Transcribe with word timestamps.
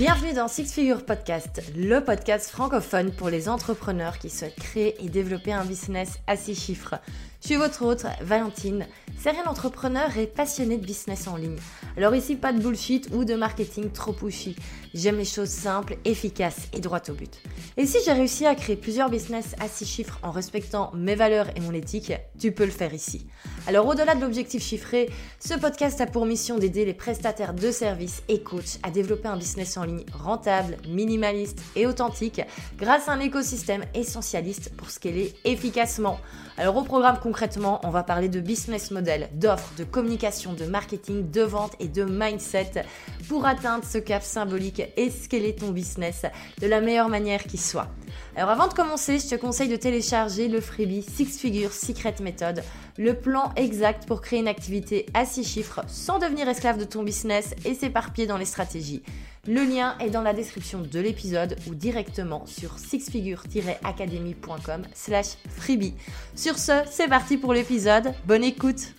Bienvenue 0.00 0.32
dans 0.32 0.48
Six 0.48 0.72
Figure 0.72 1.04
Podcast, 1.04 1.60
le 1.76 2.00
podcast 2.00 2.48
francophone 2.48 3.12
pour 3.12 3.28
les 3.28 3.50
entrepreneurs 3.50 4.16
qui 4.16 4.30
souhaitent 4.30 4.56
créer 4.58 4.94
et 5.04 5.10
développer 5.10 5.52
un 5.52 5.66
business 5.66 6.20
à 6.26 6.38
six 6.38 6.54
chiffres. 6.54 6.94
Je 7.40 7.46
suis 7.46 7.56
votre 7.56 7.86
hôte, 7.86 8.04
Valentine, 8.20 8.86
serial 9.18 9.48
entrepreneur 9.48 10.14
et 10.18 10.26
passionnée 10.26 10.76
de 10.76 10.84
business 10.84 11.26
en 11.26 11.36
ligne. 11.36 11.56
Alors 11.96 12.14
ici, 12.14 12.36
pas 12.36 12.52
de 12.52 12.60
bullshit 12.60 13.08
ou 13.14 13.24
de 13.24 13.34
marketing 13.34 13.90
trop 13.90 14.12
pushy. 14.12 14.56
J'aime 14.92 15.16
les 15.16 15.24
choses 15.24 15.48
simples, 15.48 15.96
efficaces 16.04 16.68
et 16.74 16.80
droites 16.80 17.08
au 17.08 17.14
but. 17.14 17.40
Et 17.78 17.86
si 17.86 17.96
j'ai 18.04 18.12
réussi 18.12 18.44
à 18.44 18.54
créer 18.54 18.76
plusieurs 18.76 19.08
business 19.08 19.54
à 19.58 19.68
six 19.68 19.86
chiffres 19.86 20.18
en 20.22 20.32
respectant 20.32 20.90
mes 20.94 21.14
valeurs 21.14 21.46
et 21.56 21.60
mon 21.60 21.72
éthique, 21.72 22.12
tu 22.38 22.52
peux 22.52 22.66
le 22.66 22.70
faire 22.70 22.92
ici. 22.92 23.26
Alors 23.66 23.86
au-delà 23.86 24.14
de 24.14 24.20
l'objectif 24.20 24.62
chiffré, 24.62 25.08
ce 25.38 25.54
podcast 25.54 26.00
a 26.00 26.06
pour 26.06 26.26
mission 26.26 26.58
d'aider 26.58 26.84
les 26.84 26.94
prestataires 26.94 27.54
de 27.54 27.70
services 27.70 28.22
et 28.28 28.42
coachs 28.42 28.78
à 28.82 28.90
développer 28.90 29.28
un 29.28 29.36
business 29.36 29.76
en 29.76 29.84
ligne 29.84 30.04
rentable, 30.12 30.76
minimaliste 30.88 31.60
et 31.74 31.86
authentique 31.86 32.42
grâce 32.76 33.08
à 33.08 33.12
un 33.12 33.20
écosystème 33.20 33.84
essentialiste 33.94 34.74
pour 34.76 34.90
scaler 34.90 35.34
efficacement. 35.44 36.18
Alors 36.58 36.76
au 36.76 36.82
programme 36.82 37.18
concrètement, 37.30 37.80
on 37.84 37.90
va 37.90 38.02
parler 38.02 38.28
de 38.28 38.40
business 38.40 38.90
model, 38.90 39.28
d'offres, 39.34 39.72
de 39.78 39.84
communication, 39.84 40.52
de 40.52 40.64
marketing, 40.64 41.30
de 41.30 41.42
vente 41.42 41.74
et 41.78 41.86
de 41.86 42.02
mindset 42.02 42.84
pour 43.28 43.46
atteindre 43.46 43.84
ce 43.84 43.98
cap 43.98 44.24
symbolique 44.24 44.82
et 44.96 45.10
scaler 45.10 45.54
ton 45.54 45.70
business 45.70 46.26
de 46.60 46.66
la 46.66 46.80
meilleure 46.80 47.08
manière 47.08 47.44
qui 47.44 47.56
soit? 47.56 47.86
Alors 48.34 48.50
avant 48.50 48.66
de 48.66 48.74
commencer, 48.74 49.20
je 49.20 49.28
te 49.28 49.34
conseille 49.36 49.68
de 49.68 49.76
télécharger 49.76 50.48
le 50.48 50.60
freebie 50.60 51.02
Six 51.02 51.38
Figures 51.38 51.72
Secret 51.72 52.16
Method, 52.20 52.64
le 53.00 53.14
plan 53.14 53.50
exact 53.56 54.06
pour 54.06 54.20
créer 54.20 54.38
une 54.40 54.48
activité 54.48 55.06
à 55.14 55.24
six 55.24 55.42
chiffres 55.42 55.80
sans 55.88 56.18
devenir 56.18 56.46
esclave 56.50 56.76
de 56.76 56.84
ton 56.84 57.02
business 57.02 57.54
et 57.64 57.72
s'éparpiller 57.72 58.26
dans 58.26 58.36
les 58.36 58.44
stratégies. 58.44 59.02
Le 59.48 59.64
lien 59.64 59.96
est 60.00 60.10
dans 60.10 60.20
la 60.20 60.34
description 60.34 60.82
de 60.82 61.00
l'épisode 61.00 61.56
ou 61.66 61.74
directement 61.74 62.44
sur 62.44 62.78
sixfigure-academy.com 62.78 64.82
slash 64.92 65.38
freebie. 65.48 65.94
Sur 66.34 66.58
ce, 66.58 66.82
c'est 66.90 67.08
parti 67.08 67.38
pour 67.38 67.54
l'épisode. 67.54 68.12
Bonne 68.26 68.44
écoute 68.44 68.92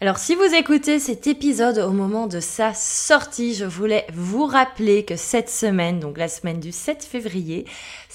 alors 0.00 0.18
si 0.18 0.34
vous 0.34 0.54
écoutez 0.54 0.98
cet 0.98 1.28
épisode 1.28 1.78
au 1.78 1.90
moment 1.90 2.26
de 2.26 2.38
sa 2.38 2.74
sortie, 2.74 3.54
je 3.54 3.64
voulais 3.64 4.06
vous 4.12 4.44
rappeler 4.44 5.06
que 5.06 5.16
cette 5.16 5.48
semaine, 5.48 5.98
donc 5.98 6.18
la 6.18 6.28
semaine 6.28 6.60
du 6.60 6.72
7 6.72 7.02
février, 7.02 7.64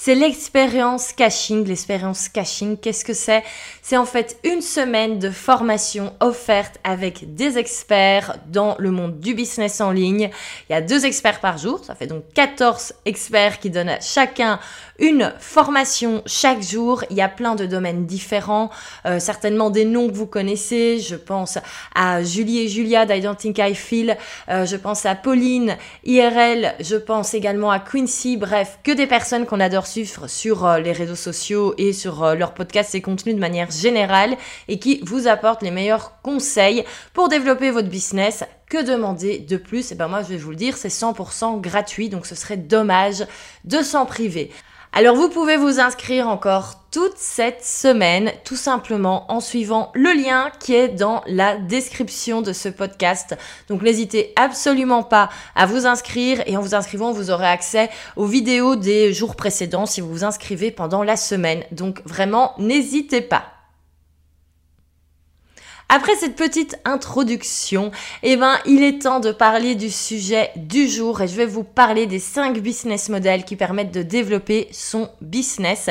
c'est 0.02 0.16
l'expérience 0.16 1.11
caching. 1.11 1.66
L'expérience 1.66 2.30
caching, 2.30 2.78
qu'est-ce 2.78 3.03
que 3.03 3.14
c'est? 3.14 3.44
C'est 3.81 3.97
en 3.97 4.05
fait 4.05 4.38
une 4.45 4.61
semaine 4.61 5.19
de 5.19 5.30
formation 5.30 6.14
offerte 6.22 6.80
avec 6.86 7.36
des 7.36 7.58
experts 7.58 8.38
dans 8.47 8.77
le 8.80 8.92
monde 8.92 9.20
du 9.20 9.33
business 9.33 9.81
en 9.81 9.92
ligne. 9.92 10.30
Il 10.70 10.73
y 10.73 10.75
a 10.75 10.80
deux 10.80 11.05
experts 11.05 11.42
par 11.42 11.58
jour, 11.58 11.83
ça 11.83 11.95
fait 11.95 12.08
donc 12.08 12.23
14 12.33 12.94
experts 13.03 13.59
qui 13.59 13.72
donnent 13.72 13.89
à 13.89 14.00
chacun 14.00 14.61
une 15.00 15.33
formation 15.39 16.22
chaque 16.25 16.61
jour. 16.61 17.03
Il 17.09 17.17
y 17.17 17.22
a 17.22 17.30
plein 17.30 17.55
de 17.55 17.66
domaines 17.66 18.05
différents, 18.05 18.70
euh, 19.05 19.20
certainement 19.20 19.70
des 19.70 19.86
noms 19.86 20.08
que 20.08 20.14
vous 20.14 20.27
connaissez. 20.27 21.00
Je 21.00 21.16
pense 21.16 21.58
à 21.95 22.23
Julie 22.23 22.59
et 22.59 22.67
Julia 22.67 23.05
d'Identify 23.05 23.75
Feel, 23.75 24.17
euh, 24.50 24.66
je 24.66 24.75
pense 24.75 25.05
à 25.05 25.16
Pauline, 25.16 25.75
IRL, 26.05 26.75
je 26.80 26.95
pense 26.95 27.33
également 27.33 27.72
à 27.72 27.80
Quincy, 27.80 28.38
bref, 28.38 28.80
que 28.83 28.92
des 28.92 29.08
personnes 29.08 29.45
qu'on 29.45 29.59
adore 29.59 29.88
sur 30.27 30.65
euh, 30.65 30.79
les 30.79 30.91
réseaux 30.91 31.15
sociaux 31.15 31.73
et 31.77 31.93
sur 31.93 32.23
euh, 32.23 32.35
leurs 32.35 32.53
podcasts 32.53 32.95
et 32.95 33.01
contenus 33.01 33.35
de 33.35 33.39
manière 33.39 33.71
générale 33.71 34.37
et 34.67 34.79
qui 34.79 35.01
vous 35.03 35.27
apportent 35.27 35.63
les 35.63 35.71
meilleurs 35.71 36.21
conseils 36.21 36.83
pour 37.13 37.29
développer 37.29 37.71
votre 37.71 37.89
business 37.89 38.43
que 38.69 38.83
demander 38.83 39.39
de 39.39 39.57
plus? 39.57 39.91
Et 39.91 39.93
eh 39.93 39.97
ben 39.97 40.07
moi 40.07 40.21
je 40.21 40.29
vais 40.29 40.37
vous 40.37 40.51
le 40.51 40.55
dire, 40.55 40.77
c'est 40.77 40.89
100% 40.89 41.59
gratuit, 41.59 42.09
donc 42.09 42.25
ce 42.25 42.35
serait 42.35 42.57
dommage 42.57 43.25
de 43.65 43.81
s'en 43.81 44.05
priver. 44.05 44.51
Alors 44.91 45.15
vous 45.15 45.30
pouvez 45.30 45.58
vous 45.58 45.80
inscrire 45.80 46.27
encore 46.27 46.78
toute 46.92 47.17
cette 47.17 47.64
semaine 47.64 48.32
tout 48.44 48.55
simplement 48.55 49.32
en 49.32 49.39
suivant 49.39 49.92
le 49.94 50.11
lien 50.11 50.52
qui 50.60 50.73
est 50.73 50.89
dans 50.89 51.22
la 51.27 51.58
description 51.58 52.42
de 52.42 52.54
ce 52.54 52.70
podcast. 52.70 53.38
Donc 53.67 53.82
n'hésitez 53.82 54.33
absolument 54.36 55.04
pas 55.04 55.30
à 55.55 55.66
vous 55.66 55.86
inscrire 55.86 56.42
et 56.45 56.58
en 56.58 56.61
vous 56.61 56.76
inscrivant 56.76 57.11
vous 57.11 57.32
aurez 57.32 57.48
accès 57.48 57.89
aux 58.16 58.26
vidéos 58.26 58.76
des 58.76 59.14
jours 59.14 59.36
précédents 59.36 59.86
si 59.86 60.02
vous 60.02 60.10
vous 60.10 60.23
inscrivez 60.23 60.72
pendant 60.72 61.04
la 61.04 61.17
semaine. 61.17 61.64
Donc 61.72 62.02
vraiment 62.05 62.54
n'hésitez 62.58 63.21
pas. 63.21 63.58
Après 65.92 66.16
cette 66.16 66.36
petite 66.36 66.77
introduction, 66.86 67.89
eh 68.22 68.38
ben, 68.38 68.60
il 68.67 68.83
est 68.83 69.02
temps 69.02 69.20
de 69.20 69.32
parler 69.32 69.73
du 69.73 69.89
sujet 69.89 70.52
du 70.55 70.88
jour 70.88 71.20
et 71.20 71.27
je 71.27 71.36
vais 71.36 71.48
vous 71.48 71.64
parler 71.64 72.05
des 72.05 72.20
5 72.20 72.60
business 72.60 73.10
models 73.10 73.44
qui 73.44 73.55
permettent 73.55 73.92
de 73.92 74.04
développer 74.04 74.67
son 74.72 75.10
business. 75.20 75.89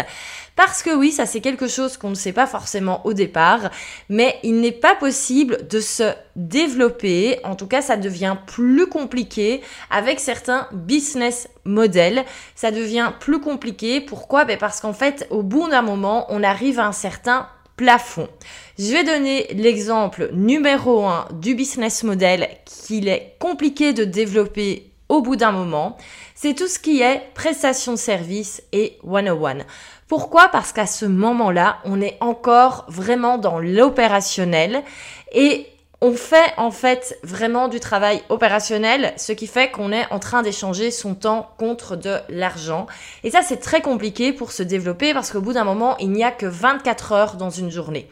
Parce 0.54 0.84
que 0.84 0.94
oui, 0.94 1.10
ça 1.10 1.26
c'est 1.26 1.40
quelque 1.40 1.66
chose 1.66 1.96
qu'on 1.96 2.10
ne 2.10 2.14
sait 2.14 2.32
pas 2.32 2.46
forcément 2.46 3.04
au 3.06 3.12
départ, 3.12 3.70
mais 4.08 4.38
il 4.44 4.60
n'est 4.60 4.70
pas 4.70 4.94
possible 4.94 5.66
de 5.68 5.80
se 5.80 6.12
développer, 6.36 7.40
en 7.42 7.56
tout 7.56 7.66
cas 7.66 7.82
ça 7.82 7.96
devient 7.96 8.36
plus 8.46 8.86
compliqué 8.86 9.62
avec 9.90 10.20
certains 10.20 10.68
business 10.72 11.48
models, 11.64 12.24
ça 12.54 12.70
devient 12.70 13.10
plus 13.18 13.40
compliqué. 13.40 14.00
Pourquoi? 14.00 14.44
Ben 14.44 14.58
Parce 14.58 14.80
qu'en 14.80 14.92
fait, 14.92 15.26
au 15.30 15.42
bout 15.42 15.68
d'un 15.68 15.82
moment, 15.82 16.26
on 16.28 16.44
arrive 16.44 16.78
à 16.78 16.86
un 16.86 16.92
certain 16.92 17.48
plafond. 17.78 18.28
Je 18.78 18.92
vais 18.92 19.04
donner 19.04 19.46
l'exemple 19.54 20.28
numéro 20.34 21.06
1 21.06 21.28
du 21.40 21.54
business 21.54 22.02
model 22.02 22.48
qu'il 22.66 23.08
est 23.08 23.36
compliqué 23.38 23.94
de 23.94 24.04
développer 24.04 24.90
au 25.08 25.22
bout 25.22 25.36
d'un 25.36 25.52
moment. 25.52 25.96
C'est 26.34 26.54
tout 26.54 26.68
ce 26.68 26.78
qui 26.78 27.00
est 27.00 27.22
prestation 27.34 27.92
de 27.92 27.98
service 27.98 28.62
et 28.72 28.98
one-on-one. 29.02 29.64
Pourquoi? 30.08 30.48
Parce 30.48 30.72
qu'à 30.72 30.86
ce 30.86 31.06
moment-là, 31.06 31.78
on 31.84 32.00
est 32.00 32.18
encore 32.20 32.84
vraiment 32.88 33.38
dans 33.38 33.58
l'opérationnel 33.58 34.82
et 35.32 35.66
on 36.00 36.12
fait 36.12 36.52
en 36.56 36.70
fait 36.70 37.18
vraiment 37.24 37.66
du 37.66 37.80
travail 37.80 38.22
opérationnel, 38.28 39.14
ce 39.16 39.32
qui 39.32 39.48
fait 39.48 39.70
qu'on 39.70 39.90
est 39.90 40.06
en 40.12 40.20
train 40.20 40.42
d'échanger 40.42 40.90
son 40.92 41.14
temps 41.14 41.50
contre 41.58 41.96
de 41.96 42.18
l'argent. 42.28 42.86
Et 43.24 43.30
ça, 43.30 43.42
c'est 43.42 43.56
très 43.56 43.80
compliqué 43.80 44.32
pour 44.32 44.52
se 44.52 44.62
développer 44.62 45.12
parce 45.12 45.32
qu'au 45.32 45.40
bout 45.40 45.54
d'un 45.54 45.64
moment, 45.64 45.96
il 45.98 46.10
n'y 46.10 46.22
a 46.22 46.30
que 46.30 46.46
24 46.46 47.12
heures 47.12 47.34
dans 47.34 47.50
une 47.50 47.70
journée. 47.70 48.08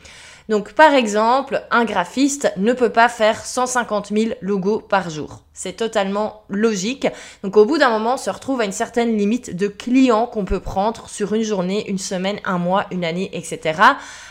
Donc 0.48 0.74
par 0.74 0.94
exemple, 0.94 1.62
un 1.70 1.84
graphiste 1.84 2.52
ne 2.56 2.72
peut 2.72 2.90
pas 2.90 3.08
faire 3.08 3.44
150 3.44 4.12
000 4.12 4.34
logos 4.40 4.80
par 4.80 5.10
jour. 5.10 5.42
C'est 5.52 5.72
totalement 5.72 6.42
logique. 6.48 7.08
Donc 7.42 7.56
au 7.56 7.64
bout 7.64 7.78
d'un 7.78 7.90
moment, 7.90 8.14
on 8.14 8.18
se 8.18 8.30
retrouve 8.30 8.60
à 8.60 8.64
une 8.64 8.72
certaine 8.72 9.16
limite 9.16 9.56
de 9.56 9.68
clients 9.68 10.26
qu'on 10.26 10.44
peut 10.44 10.60
prendre 10.60 11.08
sur 11.08 11.34
une 11.34 11.42
journée, 11.42 11.88
une 11.90 11.98
semaine, 11.98 12.38
un 12.44 12.58
mois, 12.58 12.86
une 12.92 13.04
année, 13.04 13.30
etc. 13.32 13.80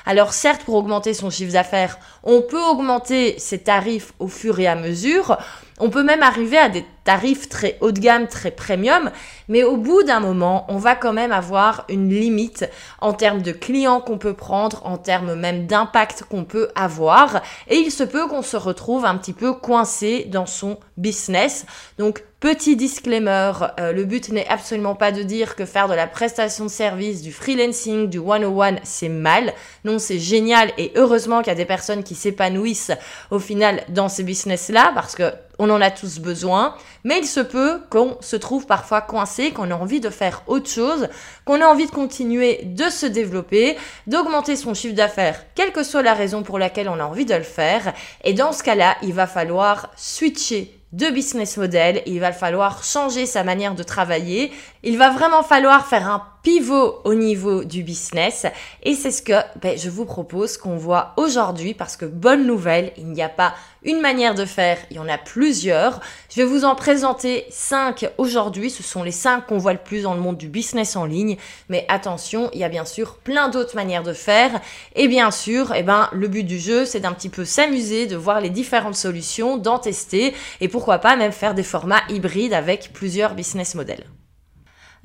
Alors 0.06 0.34
certes, 0.34 0.64
pour 0.64 0.76
augmenter 0.76 1.14
son 1.14 1.30
chiffre 1.30 1.54
d'affaires, 1.54 2.00
on 2.24 2.42
peut 2.42 2.64
augmenter 2.64 3.38
ses 3.38 3.60
tarifs 3.60 4.14
au 4.20 4.28
fur 4.28 4.60
et 4.60 4.68
à 4.68 4.76
mesure. 4.76 5.38
On 5.80 5.90
peut 5.90 6.04
même 6.04 6.24
arriver 6.24 6.58
à 6.58 6.70
des 6.70 6.86
tarifs 7.04 7.50
très 7.50 7.78
haut 7.82 7.92
de 7.92 8.00
gamme, 8.00 8.28
très 8.28 8.52
premium, 8.52 9.12
mais 9.50 9.64
au 9.64 9.76
bout 9.76 10.04
d'un 10.04 10.22
moment, 10.22 10.66
on 10.70 10.78
va 10.78 10.96
quand 10.96 11.12
même 11.12 11.34
avoir 11.34 11.84
une 11.90 12.10
limite 12.10 12.70
en 13.02 13.12
termes 13.12 13.42
de 13.42 13.52
clients 13.52 14.00
qu'on 14.00 14.18
peut 14.18 14.34
prendre, 14.34 14.86
en 14.86 14.98
termes 14.98 15.36
même 15.36 15.68
d'impact 15.68 16.24
qu'on 16.30 16.46
peut 16.46 16.70
avoir, 16.76 17.42
et 17.68 17.76
il 17.76 17.92
se 17.92 18.04
peut 18.04 18.28
qu'on 18.28 18.42
se 18.42 18.56
retrouve 18.56 19.04
un 19.04 19.18
petit 19.18 19.34
peu 19.34 19.54
coincé 19.54 20.26
dans 20.32 20.46
son 20.46 20.80
business. 20.96 21.66
Donc 21.98 22.24
Petit 22.46 22.76
disclaimer, 22.76 23.54
euh, 23.80 23.92
le 23.92 24.06
but 24.06 24.30
n'est 24.30 24.48
absolument 24.48 24.94
pas 24.94 25.12
de 25.12 25.24
dire 25.24 25.56
que 25.56 25.66
faire 25.66 25.88
de 25.88 25.96
la 25.96 26.06
prestation 26.06 26.66
de 26.66 26.70
service, 26.70 27.24
du 27.24 27.32
freelancing, 27.32 28.08
du 28.08 28.20
one-on-one, 28.20 28.78
c'est 28.84 29.10
mal. 29.10 29.52
Non, 29.84 29.98
c'est 29.98 30.20
génial 30.20 30.72
et 30.78 30.92
heureusement 30.96 31.40
qu'il 31.40 31.48
y 31.48 31.50
a 31.50 31.56
des 31.56 31.66
personnes 31.66 32.04
qui 32.04 32.14
s'épanouissent 32.14 32.92
au 33.32 33.40
final 33.40 33.82
dans 33.90 34.10
ces 34.10 34.22
business-là 34.22 34.92
parce 34.94 35.16
que 35.16 35.32
on 35.58 35.72
en 35.72 35.82
a 35.82 35.90
tous 35.90 36.20
besoin, 36.20 36.76
mais 37.04 37.18
il 37.18 37.26
se 37.26 37.40
peut 37.40 37.82
qu'on 37.90 38.18
se 38.22 38.36
trouve 38.36 38.68
parfois 38.68 39.02
coincé, 39.02 39.50
qu'on 39.50 39.72
ait 39.72 39.74
envie 39.74 40.00
de 40.00 40.12
faire 40.12 40.44
autre 40.46 40.70
chose, 40.70 41.08
qu'on 41.46 41.62
ait 41.62 41.64
envie 41.64 41.88
de 41.88 41.92
continuer 41.92 42.60
de 42.64 42.90
se 42.92 43.08
développer, 43.08 43.76
d'augmenter 44.06 44.56
son 44.56 44.76
chiffre 44.76 44.94
d'affaires, 44.94 45.46
quelle 45.56 45.72
que 45.72 45.82
soit 45.82 46.04
la 46.04 46.14
raison 46.14 46.44
pour 46.44 46.60
laquelle 46.60 46.90
on 46.90 47.00
a 47.00 47.06
envie 47.06 47.26
de 47.26 47.34
le 47.34 47.42
faire. 47.42 47.94
Et 48.24 48.34
dans 48.34 48.52
ce 48.52 48.62
cas-là, 48.62 48.98
il 49.02 49.14
va 49.14 49.26
falloir 49.26 49.92
switcher 49.96 50.75
de 50.96 51.10
business 51.10 51.58
model 51.58 52.02
il 52.06 52.22
va 52.22 52.32
falloir 52.32 52.84
changer 52.86 53.26
sa 53.26 53.44
manière 53.44 53.76
de 53.76 53.84
travailler 53.84 54.54
Il 54.88 55.00
va 55.00 55.10
vraiment 55.10 55.42
falloir 55.42 55.88
faire 55.88 56.08
un 56.08 56.22
pivot 56.44 57.02
au 57.06 57.16
niveau 57.16 57.64
du 57.64 57.82
business 57.82 58.46
et 58.84 58.94
c'est 58.94 59.10
ce 59.10 59.24
que 59.24 59.34
ben, 59.60 59.76
je 59.76 59.90
vous 59.90 60.06
propose 60.06 60.58
qu'on 60.58 60.78
voit 60.78 61.14
aujourd'hui 61.18 61.74
parce 61.74 61.98
que 61.98 62.06
bonne 62.06 62.46
nouvelle, 62.46 62.92
il 62.96 63.08
n'y 63.08 63.24
a 63.24 63.30
pas 63.30 63.56
une 63.82 64.00
manière 64.00 64.36
de 64.36 64.46
faire, 64.46 64.78
il 64.92 64.98
y 64.98 65.00
en 65.00 65.10
a 65.10 65.18
plusieurs. 65.18 66.02
Je 66.30 66.36
vais 66.36 66.46
vous 66.46 66.66
en 66.66 66.76
présenter 66.76 67.48
cinq 67.50 68.08
aujourd'hui, 68.20 68.70
ce 68.70 68.84
sont 68.84 69.02
les 69.02 69.10
cinq 69.10 69.48
qu'on 69.48 69.58
voit 69.58 69.74
le 69.74 69.80
plus 69.80 70.04
dans 70.04 70.14
le 70.14 70.22
monde 70.22 70.38
du 70.38 70.50
business 70.50 70.96
en 70.96 71.06
ligne, 71.06 71.38
mais 71.68 71.88
attention, 71.90 72.52
il 72.54 72.60
y 72.60 72.64
a 72.64 72.70
bien 72.70 72.86
sûr 72.86 73.16
plein 73.16 73.50
d'autres 73.50 73.76
manières 73.76 74.04
de 74.04 74.14
faire 74.14 74.52
et 74.96 75.08
bien 75.08 75.32
sûr, 75.32 75.74
eh 75.74 75.82
ben, 75.82 76.10
le 76.14 76.28
but 76.28 76.44
du 76.44 76.60
jeu 76.60 76.86
c'est 76.86 77.00
d'un 77.00 77.14
petit 77.14 77.30
peu 77.30 77.44
s'amuser, 77.44 78.06
de 78.06 78.18
voir 78.18 78.40
les 78.40 78.52
différentes 78.52 78.94
solutions, 78.94 79.58
d'en 79.58 79.80
tester 79.80 80.36
et 80.62 80.68
pourquoi 80.68 81.00
pas 81.00 81.16
même 81.16 81.32
faire 81.32 81.56
des 81.56 81.64
formats 81.64 82.04
hybrides 82.10 82.54
avec 82.54 82.92
plusieurs 82.94 83.34
business 83.34 83.74
models. 83.74 84.06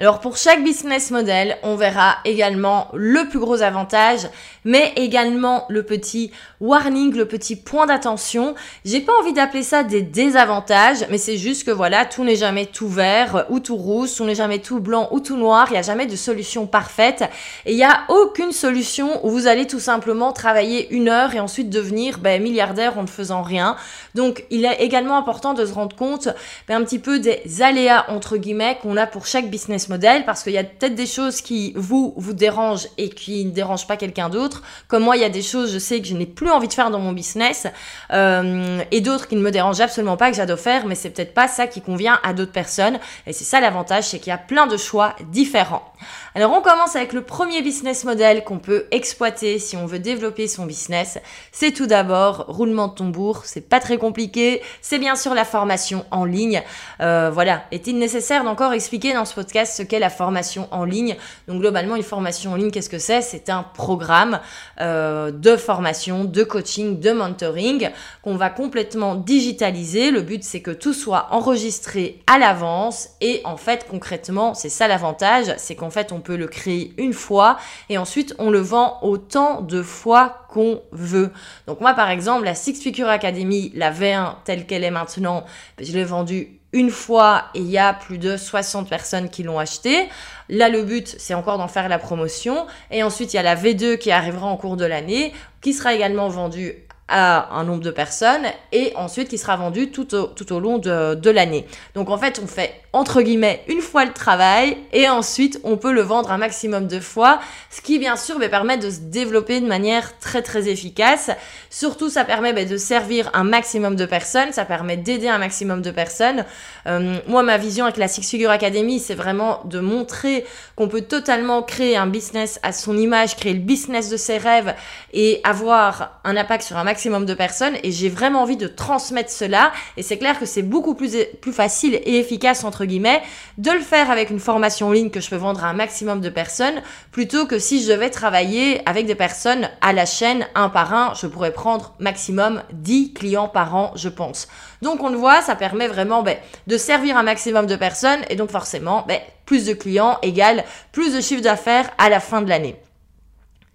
Alors 0.00 0.18
pour 0.20 0.38
chaque 0.38 0.64
business 0.64 1.10
model, 1.10 1.58
on 1.62 1.76
verra 1.76 2.16
également 2.24 2.88
le 2.94 3.28
plus 3.28 3.38
gros 3.38 3.60
avantage, 3.60 4.20
mais 4.64 4.94
également 4.96 5.66
le 5.68 5.82
petit 5.82 6.30
warning, 6.62 7.14
le 7.14 7.28
petit 7.28 7.54
point 7.54 7.84
d'attention. 7.84 8.54
J'ai 8.86 9.02
pas 9.02 9.12
envie 9.20 9.34
d'appeler 9.34 9.62
ça 9.62 9.82
des 9.82 10.00
désavantages, 10.00 11.04
mais 11.10 11.18
c'est 11.18 11.36
juste 11.36 11.64
que 11.64 11.70
voilà, 11.70 12.06
tout 12.06 12.24
n'est 12.24 12.36
jamais 12.36 12.64
tout 12.64 12.88
vert 12.88 13.44
ou 13.50 13.60
tout 13.60 13.76
rouge, 13.76 14.14
tout 14.16 14.24
n'est 14.24 14.34
jamais 14.34 14.60
tout 14.60 14.80
blanc 14.80 15.06
ou 15.10 15.20
tout 15.20 15.36
noir, 15.36 15.66
il 15.68 15.72
n'y 15.72 15.78
a 15.78 15.82
jamais 15.82 16.06
de 16.06 16.16
solution 16.16 16.66
parfaite 16.66 17.24
et 17.66 17.72
il 17.72 17.76
n'y 17.76 17.84
a 17.84 18.04
aucune 18.08 18.52
solution 18.52 19.22
où 19.26 19.28
vous 19.28 19.48
allez 19.48 19.66
tout 19.66 19.80
simplement 19.80 20.32
travailler 20.32 20.90
une 20.94 21.10
heure 21.10 21.34
et 21.34 21.40
ensuite 21.40 21.68
devenir 21.68 22.20
ben, 22.20 22.42
milliardaire 22.42 22.98
en 22.98 23.02
ne 23.02 23.06
faisant 23.06 23.42
rien. 23.42 23.76
Donc 24.14 24.46
il 24.48 24.64
est 24.64 24.82
également 24.82 25.18
important 25.18 25.52
de 25.52 25.66
se 25.66 25.74
rendre 25.74 25.94
compte 25.94 26.30
ben, 26.68 26.80
un 26.80 26.84
petit 26.84 26.98
peu 26.98 27.18
des 27.18 27.42
aléas 27.60 28.06
entre 28.08 28.38
guillemets 28.38 28.78
qu'on 28.80 28.96
a 28.96 29.06
pour 29.06 29.26
chaque 29.26 29.50
business 29.50 29.89
parce 29.98 30.42
qu'il 30.42 30.52
y 30.52 30.58
a 30.58 30.64
peut-être 30.64 30.94
des 30.94 31.06
choses 31.06 31.40
qui 31.40 31.72
vous 31.76 32.14
vous 32.16 32.32
dérangent 32.32 32.88
et 32.98 33.08
qui 33.08 33.44
ne 33.44 33.50
dérangent 33.50 33.86
pas 33.86 33.96
quelqu'un 33.96 34.28
d'autre. 34.28 34.62
Comme 34.88 35.04
moi, 35.04 35.16
il 35.16 35.22
y 35.22 35.24
a 35.24 35.30
des 35.30 35.42
choses, 35.42 35.72
je 35.72 35.78
sais 35.78 36.00
que 36.00 36.06
je 36.06 36.14
n'ai 36.14 36.26
plus 36.26 36.50
envie 36.50 36.68
de 36.68 36.72
faire 36.72 36.90
dans 36.90 36.98
mon 36.98 37.12
business 37.12 37.66
euh, 38.12 38.82
et 38.90 39.00
d'autres 39.00 39.28
qui 39.28 39.36
ne 39.36 39.42
me 39.42 39.50
dérangent 39.50 39.80
absolument 39.80 40.16
pas 40.16 40.30
que 40.30 40.36
j'adore 40.36 40.58
faire, 40.58 40.86
mais 40.86 40.94
c'est 40.94 41.10
peut-être 41.10 41.34
pas 41.34 41.48
ça 41.48 41.66
qui 41.66 41.80
convient 41.80 42.18
à 42.22 42.32
d'autres 42.32 42.52
personnes. 42.52 42.98
Et 43.26 43.32
c'est 43.32 43.44
ça 43.44 43.60
l'avantage, 43.60 44.04
c'est 44.04 44.18
qu'il 44.18 44.30
y 44.30 44.34
a 44.34 44.38
plein 44.38 44.66
de 44.66 44.76
choix 44.76 45.14
différents. 45.30 45.92
Alors 46.34 46.52
on 46.52 46.62
commence 46.62 46.94
avec 46.96 47.12
le 47.12 47.22
premier 47.22 47.60
business 47.60 48.04
model 48.04 48.44
qu'on 48.44 48.58
peut 48.58 48.86
exploiter 48.90 49.58
si 49.58 49.76
on 49.76 49.86
veut 49.86 49.98
développer 49.98 50.46
son 50.46 50.64
business. 50.64 51.18
C'est 51.52 51.72
tout 51.72 51.86
d'abord 51.86 52.44
roulement 52.46 52.88
de 52.88 52.94
tambour, 52.94 53.42
c'est 53.44 53.68
pas 53.68 53.80
très 53.80 53.98
compliqué, 53.98 54.62
c'est 54.80 54.98
bien 54.98 55.16
sûr 55.16 55.34
la 55.34 55.44
formation 55.44 56.04
en 56.10 56.24
ligne. 56.24 56.62
Euh, 57.00 57.30
voilà, 57.32 57.64
est-il 57.72 57.98
nécessaire 57.98 58.44
d'encore 58.44 58.72
expliquer 58.72 59.12
dans 59.12 59.24
ce 59.24 59.34
podcast 59.34 59.69
ce 59.70 59.82
qu'est 59.82 59.98
la 59.98 60.10
formation 60.10 60.68
en 60.70 60.84
ligne 60.84 61.16
Donc 61.48 61.60
globalement 61.60 61.96
une 61.96 62.02
formation 62.02 62.52
en 62.52 62.56
ligne, 62.56 62.70
qu'est-ce 62.70 62.90
que 62.90 62.98
c'est? 62.98 63.22
C'est 63.22 63.50
un 63.50 63.62
programme 63.62 64.40
euh, 64.80 65.30
de 65.30 65.56
formation, 65.56 66.24
de 66.24 66.42
coaching, 66.42 67.00
de 67.00 67.12
mentoring 67.12 67.90
qu'on 68.22 68.36
va 68.36 68.50
complètement 68.50 69.14
digitaliser. 69.14 70.10
Le 70.10 70.22
but 70.22 70.44
c'est 70.44 70.60
que 70.60 70.70
tout 70.70 70.92
soit 70.92 71.28
enregistré 71.30 72.22
à 72.26 72.38
l'avance 72.38 73.10
et 73.20 73.40
en 73.44 73.56
fait 73.56 73.86
concrètement 73.88 74.54
c'est 74.54 74.68
ça 74.68 74.88
l'avantage, 74.88 75.54
c'est 75.56 75.74
qu'en 75.74 75.90
fait 75.90 76.12
on 76.12 76.20
peut 76.20 76.36
le 76.36 76.46
créer 76.46 76.92
une 76.98 77.12
fois 77.12 77.58
et 77.88 77.98
ensuite 77.98 78.34
on 78.38 78.50
le 78.50 78.60
vend 78.60 78.98
autant 79.02 79.60
de 79.60 79.82
fois 79.82 80.46
qu'on 80.48 80.82
veut. 80.92 81.30
Donc 81.66 81.80
moi 81.80 81.94
par 81.94 82.10
exemple 82.10 82.44
la 82.44 82.54
Six 82.54 82.80
Figure 82.80 83.08
Academy, 83.08 83.72
la 83.74 83.92
V1 83.92 84.34
telle 84.44 84.66
qu'elle 84.66 84.84
est 84.84 84.90
maintenant, 84.90 85.44
je 85.78 85.92
l'ai 85.92 86.04
vendue 86.04 86.59
une 86.72 86.90
fois 86.90 87.44
il 87.54 87.68
y 87.68 87.78
a 87.78 87.92
plus 87.92 88.18
de 88.18 88.36
60 88.36 88.88
personnes 88.88 89.28
qui 89.28 89.42
l'ont 89.42 89.58
acheté. 89.58 90.08
Là, 90.48 90.68
le 90.68 90.82
but, 90.82 91.14
c'est 91.18 91.34
encore 91.34 91.58
d'en 91.58 91.68
faire 91.68 91.88
la 91.88 91.98
promotion. 91.98 92.66
Et 92.90 93.02
ensuite, 93.02 93.32
il 93.32 93.36
y 93.36 93.40
a 93.40 93.42
la 93.42 93.56
V2 93.56 93.98
qui 93.98 94.10
arrivera 94.10 94.46
en 94.46 94.56
cours 94.56 94.76
de 94.76 94.84
l'année, 94.84 95.32
qui 95.60 95.72
sera 95.72 95.94
également 95.94 96.28
vendue 96.28 96.74
à 97.10 97.52
un 97.54 97.64
nombre 97.64 97.82
de 97.82 97.90
personnes 97.90 98.46
et 98.70 98.92
ensuite 98.94 99.28
qui 99.28 99.36
sera 99.36 99.56
vendu 99.56 99.90
tout 99.90 100.14
au, 100.14 100.60
long 100.60 100.78
de 100.78 101.30
l'année. 101.30 101.66
Donc 101.94 102.08
en 102.08 102.18
fait, 102.18 102.40
on 102.42 102.46
fait 102.46 102.80
entre 102.92 103.22
guillemets 103.22 103.62
une 103.68 103.80
fois 103.80 104.04
le 104.04 104.12
travail 104.12 104.76
et 104.92 105.08
ensuite 105.08 105.60
on 105.64 105.76
peut 105.76 105.92
le 105.92 106.02
vendre 106.02 106.32
un 106.32 106.38
maximum 106.38 106.86
de 106.86 106.98
fois, 107.00 107.40
ce 107.70 107.80
qui 107.80 107.98
bien 107.98 108.16
sûr 108.16 108.38
va 108.38 108.48
permettre 108.48 108.84
de 108.84 108.90
se 108.90 109.00
développer 109.00 109.60
de 109.60 109.66
manière 109.66 110.18
très 110.18 110.42
très 110.42 110.68
efficace. 110.68 111.30
Surtout, 111.70 112.08
ça 112.08 112.24
permet 112.24 112.52
bah, 112.52 112.64
de 112.64 112.76
servir 112.76 113.30
un 113.32 113.44
maximum 113.44 113.94
de 113.94 114.06
personnes, 114.06 114.52
ça 114.52 114.64
permet 114.64 114.96
d'aider 114.96 115.28
un 115.28 115.38
maximum 115.38 115.82
de 115.82 115.90
personnes. 115.90 116.44
Euh, 116.86 117.18
moi, 117.28 117.42
ma 117.42 117.58
vision 117.58 117.84
avec 117.84 117.96
la 117.96 118.08
Six 118.08 118.28
Figure 118.28 118.50
Academy, 118.50 118.98
c'est 118.98 119.14
vraiment 119.14 119.60
de 119.64 119.78
montrer 119.78 120.44
qu'on 120.74 120.88
peut 120.88 121.02
totalement 121.02 121.62
créer 121.62 121.96
un 121.96 122.06
business 122.06 122.58
à 122.62 122.72
son 122.72 122.98
image, 122.98 123.36
créer 123.36 123.54
le 123.54 123.60
business 123.60 124.08
de 124.08 124.16
ses 124.16 124.38
rêves 124.38 124.74
et 125.12 125.40
avoir 125.44 126.20
un 126.24 126.36
impact 126.36 126.64
sur 126.64 126.76
un 126.76 126.84
maximum 126.84 127.24
de 127.24 127.34
personnes 127.34 127.74
et 127.82 127.92
j'ai 127.92 128.08
vraiment 128.08 128.42
envie 128.42 128.56
de 128.56 128.66
transmettre 128.66 129.30
cela 129.30 129.72
et 129.96 130.02
c'est 130.02 130.18
clair 130.18 130.38
que 130.38 130.46
c'est 130.46 130.62
beaucoup 130.62 130.94
plus, 130.94 131.16
plus 131.40 131.52
facile 131.52 131.94
et 131.94 132.18
efficace 132.18 132.64
entre 132.64 132.79
de 132.80 133.70
le 133.70 133.80
faire 133.80 134.10
avec 134.10 134.30
une 134.30 134.40
formation 134.40 134.88
en 134.88 134.92
ligne 134.92 135.10
que 135.10 135.20
je 135.20 135.28
peux 135.28 135.36
vendre 135.36 135.64
à 135.64 135.68
un 135.68 135.72
maximum 135.72 136.20
de 136.20 136.28
personnes 136.28 136.82
plutôt 137.12 137.46
que 137.46 137.58
si 137.58 137.82
je 137.82 137.92
devais 137.92 138.10
travailler 138.10 138.80
avec 138.88 139.06
des 139.06 139.14
personnes 139.14 139.68
à 139.80 139.92
la 139.92 140.06
chaîne 140.06 140.46
un 140.54 140.68
par 140.68 140.94
un, 140.94 141.14
je 141.14 141.26
pourrais 141.26 141.52
prendre 141.52 141.94
maximum 141.98 142.62
10 142.72 143.12
clients 143.14 143.48
par 143.48 143.74
an 143.74 143.92
je 143.96 144.08
pense. 144.08 144.48
Donc 144.82 145.02
on 145.02 145.10
le 145.10 145.16
voit, 145.16 145.42
ça 145.42 145.56
permet 145.56 145.88
vraiment 145.88 146.22
ben, 146.22 146.36
de 146.66 146.76
servir 146.76 147.16
un 147.16 147.22
maximum 147.22 147.66
de 147.66 147.76
personnes 147.76 148.20
et 148.30 148.36
donc 148.36 148.50
forcément 148.50 149.04
ben, 149.06 149.20
plus 149.44 149.66
de 149.66 149.74
clients 149.74 150.18
égale 150.22 150.64
plus 150.92 151.14
de 151.14 151.20
chiffre 151.20 151.42
d'affaires 151.42 151.90
à 151.98 152.08
la 152.08 152.20
fin 152.20 152.42
de 152.42 152.48
l'année. 152.48 152.76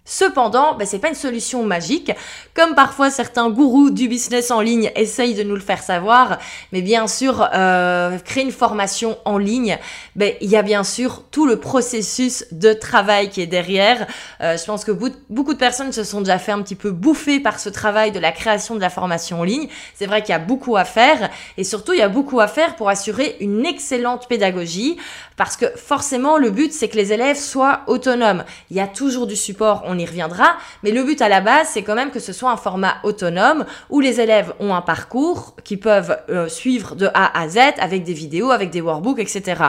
Cependant, 0.08 0.74
ben, 0.76 0.86
c'est 0.86 1.00
pas 1.00 1.08
une 1.08 1.16
solution 1.16 1.64
magique, 1.64 2.12
comme 2.54 2.76
parfois 2.76 3.10
certains 3.10 3.50
gourous 3.50 3.90
du 3.90 4.06
business 4.06 4.52
en 4.52 4.60
ligne 4.60 4.92
essayent 4.94 5.34
de 5.34 5.42
nous 5.42 5.56
le 5.56 5.60
faire 5.60 5.82
savoir. 5.82 6.38
Mais 6.70 6.80
bien 6.80 7.08
sûr, 7.08 7.46
euh, 7.52 8.16
créer 8.20 8.44
une 8.44 8.52
formation 8.52 9.18
en 9.24 9.36
ligne, 9.36 9.78
ben, 10.14 10.32
il 10.40 10.48
y 10.48 10.56
a 10.56 10.62
bien 10.62 10.84
sûr 10.84 11.24
tout 11.32 11.44
le 11.44 11.58
processus 11.58 12.44
de 12.52 12.72
travail 12.72 13.30
qui 13.30 13.40
est 13.40 13.48
derrière. 13.48 14.06
Euh, 14.40 14.56
je 14.56 14.64
pense 14.64 14.84
que 14.84 14.92
beaucoup 15.28 15.54
de 15.54 15.58
personnes 15.58 15.90
se 15.90 16.04
sont 16.04 16.20
déjà 16.20 16.38
fait 16.38 16.52
un 16.52 16.62
petit 16.62 16.76
peu 16.76 16.92
bouffer 16.92 17.40
par 17.40 17.58
ce 17.58 17.68
travail 17.68 18.12
de 18.12 18.20
la 18.20 18.30
création 18.30 18.76
de 18.76 18.80
la 18.80 18.90
formation 18.90 19.40
en 19.40 19.44
ligne. 19.44 19.68
C'est 19.96 20.06
vrai 20.06 20.22
qu'il 20.22 20.30
y 20.30 20.34
a 20.34 20.38
beaucoup 20.38 20.76
à 20.76 20.84
faire, 20.84 21.30
et 21.58 21.64
surtout 21.64 21.94
il 21.94 21.98
y 21.98 22.02
a 22.02 22.08
beaucoup 22.08 22.38
à 22.38 22.46
faire 22.46 22.76
pour 22.76 22.88
assurer 22.88 23.36
une 23.40 23.66
excellente 23.66 24.28
pédagogie, 24.28 24.98
parce 25.36 25.56
que 25.56 25.66
forcément 25.76 26.38
le 26.38 26.50
but 26.50 26.72
c'est 26.72 26.88
que 26.88 26.96
les 26.96 27.12
élèves 27.12 27.38
soient 27.38 27.80
autonomes. 27.88 28.44
Il 28.70 28.76
y 28.76 28.80
a 28.80 28.86
toujours 28.86 29.26
du 29.26 29.34
support 29.34 29.82
y 29.98 30.06
reviendra, 30.06 30.56
mais 30.82 30.90
le 30.90 31.02
but 31.02 31.20
à 31.22 31.28
la 31.28 31.40
base, 31.40 31.68
c'est 31.72 31.82
quand 31.82 31.94
même 31.94 32.10
que 32.10 32.20
ce 32.20 32.32
soit 32.32 32.50
un 32.50 32.56
format 32.56 32.96
autonome 33.02 33.64
où 33.90 34.00
les 34.00 34.20
élèves 34.20 34.52
ont 34.60 34.74
un 34.74 34.82
parcours 34.82 35.56
qui 35.64 35.76
peuvent 35.76 36.16
euh, 36.28 36.48
suivre 36.48 36.94
de 36.94 37.06
A 37.14 37.38
à 37.38 37.48
Z 37.48 37.58
avec 37.78 38.04
des 38.04 38.12
vidéos, 38.12 38.50
avec 38.50 38.70
des 38.70 38.80
workbooks, 38.80 39.18
etc. 39.18 39.62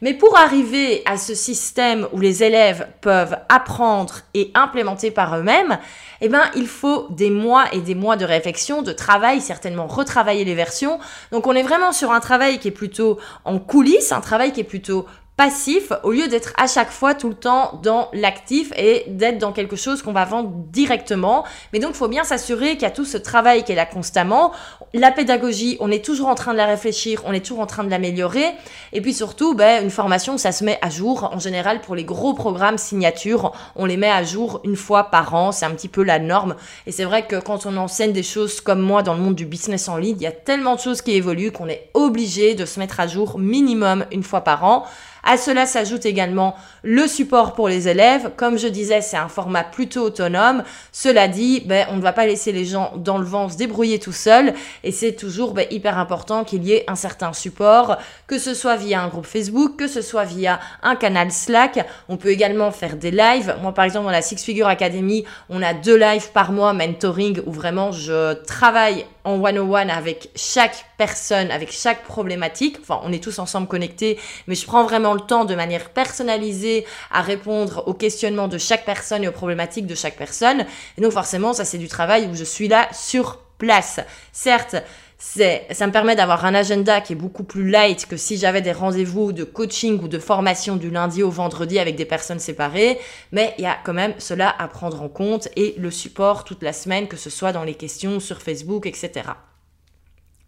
Mais 0.00 0.14
pour 0.14 0.36
arriver 0.38 1.02
à 1.06 1.16
ce 1.16 1.34
système 1.34 2.06
où 2.12 2.20
les 2.20 2.42
élèves 2.42 2.88
peuvent 3.00 3.36
apprendre 3.48 4.20
et 4.34 4.50
implémenter 4.54 5.10
par 5.10 5.36
eux-mêmes, 5.36 5.78
eh 6.20 6.28
ben, 6.28 6.44
il 6.54 6.66
faut 6.66 7.08
des 7.10 7.30
mois 7.30 7.66
et 7.72 7.80
des 7.80 7.94
mois 7.94 8.16
de 8.16 8.24
réflexion, 8.24 8.82
de 8.82 8.92
travail, 8.92 9.40
certainement 9.40 9.86
retravailler 9.86 10.44
les 10.44 10.54
versions. 10.54 10.98
Donc, 11.32 11.46
on 11.46 11.52
est 11.52 11.62
vraiment 11.62 11.92
sur 11.92 12.12
un 12.12 12.20
travail 12.20 12.58
qui 12.58 12.68
est 12.68 12.72
plutôt 12.72 13.18
en 13.44 13.58
coulisses, 13.58 14.12
un 14.12 14.20
travail 14.20 14.52
qui 14.52 14.60
est 14.60 14.64
plutôt 14.64 15.06
passif 15.36 15.92
au 16.04 16.12
lieu 16.12 16.28
d'être 16.28 16.52
à 16.56 16.68
chaque 16.68 16.90
fois 16.90 17.14
tout 17.14 17.28
le 17.28 17.34
temps 17.34 17.80
dans 17.82 18.08
l'actif 18.12 18.72
et 18.76 19.04
d'être 19.08 19.38
dans 19.38 19.52
quelque 19.52 19.74
chose 19.74 20.00
qu'on 20.00 20.12
va 20.12 20.24
vendre 20.24 20.50
directement. 20.70 21.44
Mais 21.72 21.80
donc, 21.80 21.90
il 21.94 21.96
faut 21.96 22.08
bien 22.08 22.22
s'assurer 22.22 22.72
qu'il 22.72 22.82
y 22.82 22.86
a 22.86 22.90
tout 22.90 23.04
ce 23.04 23.16
travail 23.16 23.64
qui 23.64 23.72
est 23.72 23.74
là 23.74 23.86
constamment. 23.86 24.52
La 24.92 25.10
pédagogie, 25.10 25.76
on 25.80 25.90
est 25.90 26.04
toujours 26.04 26.28
en 26.28 26.36
train 26.36 26.52
de 26.52 26.58
la 26.58 26.66
réfléchir, 26.66 27.22
on 27.26 27.32
est 27.32 27.44
toujours 27.44 27.60
en 27.60 27.66
train 27.66 27.82
de 27.82 27.90
l'améliorer. 27.90 28.46
Et 28.92 29.00
puis 29.00 29.12
surtout, 29.12 29.54
ben, 29.54 29.82
une 29.82 29.90
formation, 29.90 30.38
ça 30.38 30.52
se 30.52 30.62
met 30.62 30.78
à 30.82 30.90
jour. 30.90 31.28
En 31.32 31.40
général, 31.40 31.80
pour 31.80 31.96
les 31.96 32.04
gros 32.04 32.34
programmes 32.34 32.78
signatures, 32.78 33.52
on 33.74 33.86
les 33.86 33.96
met 33.96 34.10
à 34.10 34.22
jour 34.22 34.60
une 34.62 34.76
fois 34.76 35.04
par 35.04 35.34
an. 35.34 35.50
C'est 35.50 35.66
un 35.66 35.72
petit 35.72 35.88
peu 35.88 36.04
la 36.04 36.20
norme. 36.20 36.54
Et 36.86 36.92
c'est 36.92 37.04
vrai 37.04 37.26
que 37.26 37.40
quand 37.40 37.66
on 37.66 37.76
enseigne 37.76 38.12
des 38.12 38.22
choses 38.22 38.60
comme 38.60 38.80
moi 38.80 39.02
dans 39.02 39.14
le 39.14 39.20
monde 39.20 39.34
du 39.34 39.46
business 39.46 39.88
en 39.88 39.96
ligne, 39.96 40.16
il 40.16 40.22
y 40.22 40.28
a 40.28 40.32
tellement 40.32 40.76
de 40.76 40.80
choses 40.80 41.02
qui 41.02 41.10
évoluent 41.12 41.50
qu'on 41.50 41.68
est 41.68 41.90
obligé 41.94 42.54
de 42.54 42.64
se 42.64 42.78
mettre 42.78 43.00
à 43.00 43.08
jour 43.08 43.40
minimum 43.40 44.04
une 44.12 44.22
fois 44.22 44.42
par 44.42 44.62
an. 44.62 44.84
À 45.24 45.38
cela 45.38 45.64
s'ajoute 45.64 46.04
également 46.04 46.54
le 46.82 47.06
support 47.06 47.54
pour 47.54 47.68
les 47.68 47.88
élèves. 47.88 48.30
Comme 48.36 48.58
je 48.58 48.68
disais, 48.68 49.00
c'est 49.00 49.16
un 49.16 49.28
format 49.28 49.64
plutôt 49.64 50.02
autonome. 50.02 50.62
Cela 50.92 51.28
dit, 51.28 51.62
ben, 51.64 51.86
on 51.90 51.96
ne 51.96 52.02
va 52.02 52.12
pas 52.12 52.26
laisser 52.26 52.52
les 52.52 52.66
gens 52.66 52.92
dans 52.96 53.16
le 53.16 53.24
vent 53.24 53.48
se 53.48 53.56
débrouiller 53.56 53.98
tout 53.98 54.12
seuls. 54.12 54.52
Et 54.82 54.92
c'est 54.92 55.14
toujours 55.14 55.54
ben, 55.54 55.66
hyper 55.70 55.98
important 55.98 56.44
qu'il 56.44 56.62
y 56.64 56.72
ait 56.72 56.84
un 56.88 56.94
certain 56.94 57.32
support, 57.32 57.96
que 58.26 58.38
ce 58.38 58.52
soit 58.52 58.76
via 58.76 59.02
un 59.02 59.08
groupe 59.08 59.26
Facebook, 59.26 59.76
que 59.78 59.88
ce 59.88 60.02
soit 60.02 60.24
via 60.24 60.60
un 60.82 60.94
canal 60.94 61.32
Slack. 61.32 61.86
On 62.10 62.18
peut 62.18 62.30
également 62.30 62.70
faire 62.70 62.96
des 62.96 63.10
lives. 63.10 63.56
Moi, 63.62 63.72
par 63.72 63.86
exemple, 63.86 64.04
dans 64.04 64.12
la 64.12 64.22
Six 64.22 64.44
Figure 64.44 64.68
Academy, 64.68 65.24
on 65.48 65.62
a 65.62 65.72
deux 65.72 65.96
lives 65.96 66.32
par 66.32 66.52
mois 66.52 66.74
mentoring 66.74 67.40
où 67.46 67.52
vraiment 67.52 67.92
je 67.92 68.34
travaille 68.44 69.06
en 69.24 69.42
one-on-one 69.42 69.90
avec 69.90 70.28
chaque 70.36 70.84
personne, 70.96 71.50
avec 71.50 71.72
chaque 71.72 72.04
problématique. 72.04 72.78
Enfin, 72.80 73.00
on 73.04 73.12
est 73.12 73.22
tous 73.22 73.38
ensemble 73.38 73.68
connectés, 73.68 74.18
mais 74.46 74.54
je 74.54 74.66
prends 74.66 74.84
vraiment 74.84 75.14
le 75.14 75.20
temps 75.20 75.44
de 75.44 75.54
manière 75.54 75.90
personnalisée 75.90 76.84
à 77.10 77.22
répondre 77.22 77.84
aux 77.86 77.94
questionnements 77.94 78.48
de 78.48 78.58
chaque 78.58 78.84
personne 78.84 79.24
et 79.24 79.28
aux 79.28 79.32
problématiques 79.32 79.86
de 79.86 79.94
chaque 79.94 80.16
personne. 80.16 80.66
Et 80.98 81.00
donc 81.00 81.12
forcément, 81.12 81.52
ça 81.52 81.64
c'est 81.64 81.78
du 81.78 81.88
travail 81.88 82.26
où 82.26 82.34
je 82.34 82.44
suis 82.44 82.68
là 82.68 82.88
sur 82.92 83.38
place. 83.58 84.00
Certes, 84.32 84.76
ça 85.18 85.86
me 85.86 85.90
permet 85.90 86.16
d'avoir 86.16 86.44
un 86.44 86.54
agenda 86.54 87.00
qui 87.00 87.14
est 87.14 87.16
beaucoup 87.16 87.44
plus 87.44 87.70
light 87.70 88.06
que 88.06 88.16
si 88.16 88.36
j'avais 88.36 88.60
des 88.60 88.72
rendez-vous 88.72 89.32
de 89.32 89.44
coaching 89.44 90.00
ou 90.02 90.08
de 90.08 90.18
formation 90.18 90.76
du 90.76 90.90
lundi 90.90 91.22
au 91.22 91.30
vendredi 91.30 91.78
avec 91.78 91.96
des 91.96 92.04
personnes 92.04 92.38
séparées, 92.38 92.98
mais 93.32 93.54
il 93.58 93.64
y 93.64 93.66
a 93.66 93.78
quand 93.84 93.94
même 93.94 94.14
cela 94.18 94.54
à 94.58 94.68
prendre 94.68 95.00
en 95.02 95.08
compte 95.08 95.48
et 95.56 95.74
le 95.78 95.90
support 95.90 96.44
toute 96.44 96.62
la 96.62 96.72
semaine, 96.72 97.08
que 97.08 97.16
ce 97.16 97.30
soit 97.30 97.52
dans 97.52 97.64
les 97.64 97.74
questions 97.74 98.20
sur 98.20 98.42
Facebook, 98.42 98.86
etc. 98.86 99.22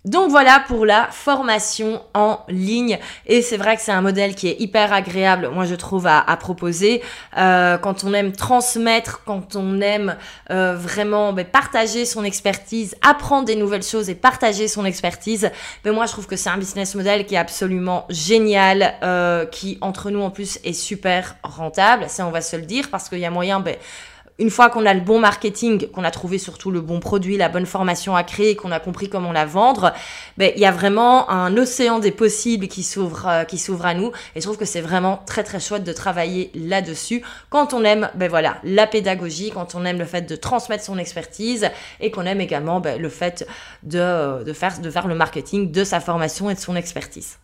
Donc 0.06 0.30
voilà 0.30 0.62
pour 0.68 0.86
la 0.86 1.08
formation 1.10 2.00
en 2.14 2.38
ligne 2.48 3.00
et 3.26 3.42
c'est 3.42 3.56
vrai 3.56 3.74
que 3.74 3.82
c'est 3.82 3.90
un 3.90 4.02
modèle 4.02 4.36
qui 4.36 4.46
est 4.46 4.60
hyper 4.60 4.92
agréable, 4.92 5.50
moi 5.52 5.64
je 5.64 5.74
trouve 5.74 6.06
à, 6.06 6.22
proposer 6.36 7.02
euh, 7.36 7.76
quand 7.76 8.04
on 8.04 8.14
aime 8.14 8.30
transmettre, 8.30 9.24
quand 9.24 9.56
on 9.56 9.80
aime 9.80 10.16
euh, 10.50 10.76
vraiment 10.76 11.32
ben, 11.32 11.44
partager 11.44 12.04
son 12.04 12.22
expertise, 12.22 12.94
apprendre 13.02 13.46
des 13.46 13.56
nouvelles 13.56 13.82
choses 13.82 14.08
et 14.08 14.14
partager 14.14 14.68
son 14.68 14.84
expertise. 14.84 15.50
Ben, 15.82 15.92
moi 15.92 16.06
je 16.06 16.12
trouve 16.12 16.28
que 16.28 16.36
c'est 16.36 16.50
un 16.50 16.58
business 16.58 16.94
model 16.94 17.26
qui 17.26 17.34
est 17.34 17.38
absolument 17.38 18.06
génial, 18.08 18.94
euh, 19.02 19.44
qui 19.44 19.76
entre 19.80 20.10
nous 20.10 20.22
en 20.22 20.30
plus 20.30 20.60
est 20.62 20.72
super 20.72 21.34
rentable. 21.42 22.04
Ça 22.06 22.24
on 22.28 22.30
va 22.30 22.42
se 22.42 22.54
le 22.54 22.62
dire 22.62 22.90
parce 22.90 23.08
qu'il 23.08 23.18
y 23.18 23.26
a 23.26 23.30
moyen 23.30 23.58
ben, 23.58 23.74
une 24.38 24.50
fois 24.50 24.68
qu'on 24.68 24.84
a 24.84 24.92
le 24.92 25.00
bon 25.00 25.18
marketing, 25.18 25.88
qu'on 25.88 26.04
a 26.04 26.10
trouvé 26.10 26.38
surtout 26.38 26.70
le 26.70 26.80
bon 26.80 27.00
produit, 27.00 27.36
la 27.36 27.48
bonne 27.48 27.64
formation 27.66 28.14
à 28.14 28.22
créer, 28.22 28.54
qu'on 28.54 28.70
a 28.70 28.80
compris 28.80 29.08
comment 29.08 29.32
la 29.32 29.46
vendre, 29.46 29.94
ben 30.36 30.52
il 30.54 30.60
y 30.60 30.66
a 30.66 30.72
vraiment 30.72 31.30
un 31.30 31.56
océan 31.56 31.98
des 31.98 32.10
possibles 32.10 32.68
qui 32.68 32.82
s'ouvre 32.82 33.26
euh, 33.26 33.44
qui 33.44 33.58
s'ouvre 33.58 33.86
à 33.86 33.94
nous 33.94 34.12
et 34.34 34.40
je 34.40 34.42
trouve 34.42 34.58
que 34.58 34.64
c'est 34.64 34.80
vraiment 34.80 35.22
très 35.26 35.42
très 35.42 35.60
chouette 35.60 35.84
de 35.84 35.92
travailler 35.92 36.50
là-dessus 36.54 37.22
quand 37.48 37.72
on 37.72 37.82
aime 37.84 38.10
ben 38.14 38.28
voilà, 38.28 38.58
la 38.62 38.86
pédagogie, 38.86 39.50
quand 39.50 39.74
on 39.74 39.84
aime 39.84 39.98
le 39.98 40.04
fait 40.04 40.22
de 40.22 40.36
transmettre 40.36 40.84
son 40.84 40.98
expertise 40.98 41.70
et 42.00 42.10
qu'on 42.10 42.26
aime 42.26 42.40
également 42.40 42.80
ben, 42.80 43.00
le 43.00 43.08
fait 43.08 43.46
de, 43.82 44.44
de 44.44 44.52
faire 44.52 44.78
de 44.80 44.90
faire 44.90 45.08
le 45.08 45.14
marketing 45.14 45.72
de 45.72 45.84
sa 45.84 46.00
formation 46.00 46.50
et 46.50 46.54
de 46.54 46.60
son 46.60 46.76
expertise. 46.76 47.38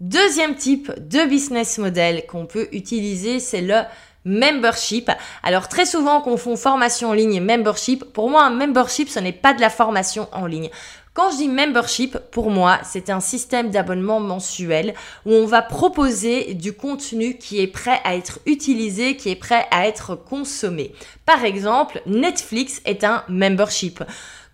Deuxième 0.00 0.56
type 0.56 0.92
de 1.08 1.26
business 1.26 1.78
model 1.78 2.26
qu'on 2.26 2.44
peut 2.44 2.68
utiliser, 2.72 3.40
c'est 3.40 3.62
le 3.62 3.80
membership. 4.26 5.10
Alors 5.42 5.68
très 5.68 5.86
souvent 5.86 6.18
on 6.18 6.20
confond 6.20 6.56
formation 6.56 7.10
en 7.10 7.12
ligne 7.14 7.34
et 7.34 7.40
membership. 7.40 8.04
Pour 8.12 8.28
moi 8.28 8.44
un 8.44 8.50
membership 8.50 9.08
ce 9.08 9.20
n'est 9.20 9.32
pas 9.32 9.54
de 9.54 9.62
la 9.62 9.70
formation 9.70 10.28
en 10.32 10.44
ligne. 10.44 10.68
Quand 11.16 11.30
je 11.30 11.36
dis 11.38 11.48
membership, 11.48 12.18
pour 12.30 12.50
moi, 12.50 12.78
c'est 12.84 13.08
un 13.08 13.20
système 13.20 13.70
d'abonnement 13.70 14.20
mensuel 14.20 14.92
où 15.24 15.32
on 15.32 15.46
va 15.46 15.62
proposer 15.62 16.52
du 16.52 16.74
contenu 16.74 17.38
qui 17.38 17.58
est 17.58 17.68
prêt 17.68 18.02
à 18.04 18.16
être 18.16 18.38
utilisé, 18.44 19.16
qui 19.16 19.30
est 19.30 19.36
prêt 19.36 19.66
à 19.70 19.86
être 19.86 20.14
consommé. 20.14 20.92
Par 21.24 21.42
exemple, 21.46 22.02
Netflix 22.04 22.82
est 22.84 23.02
un 23.02 23.24
membership. 23.28 24.04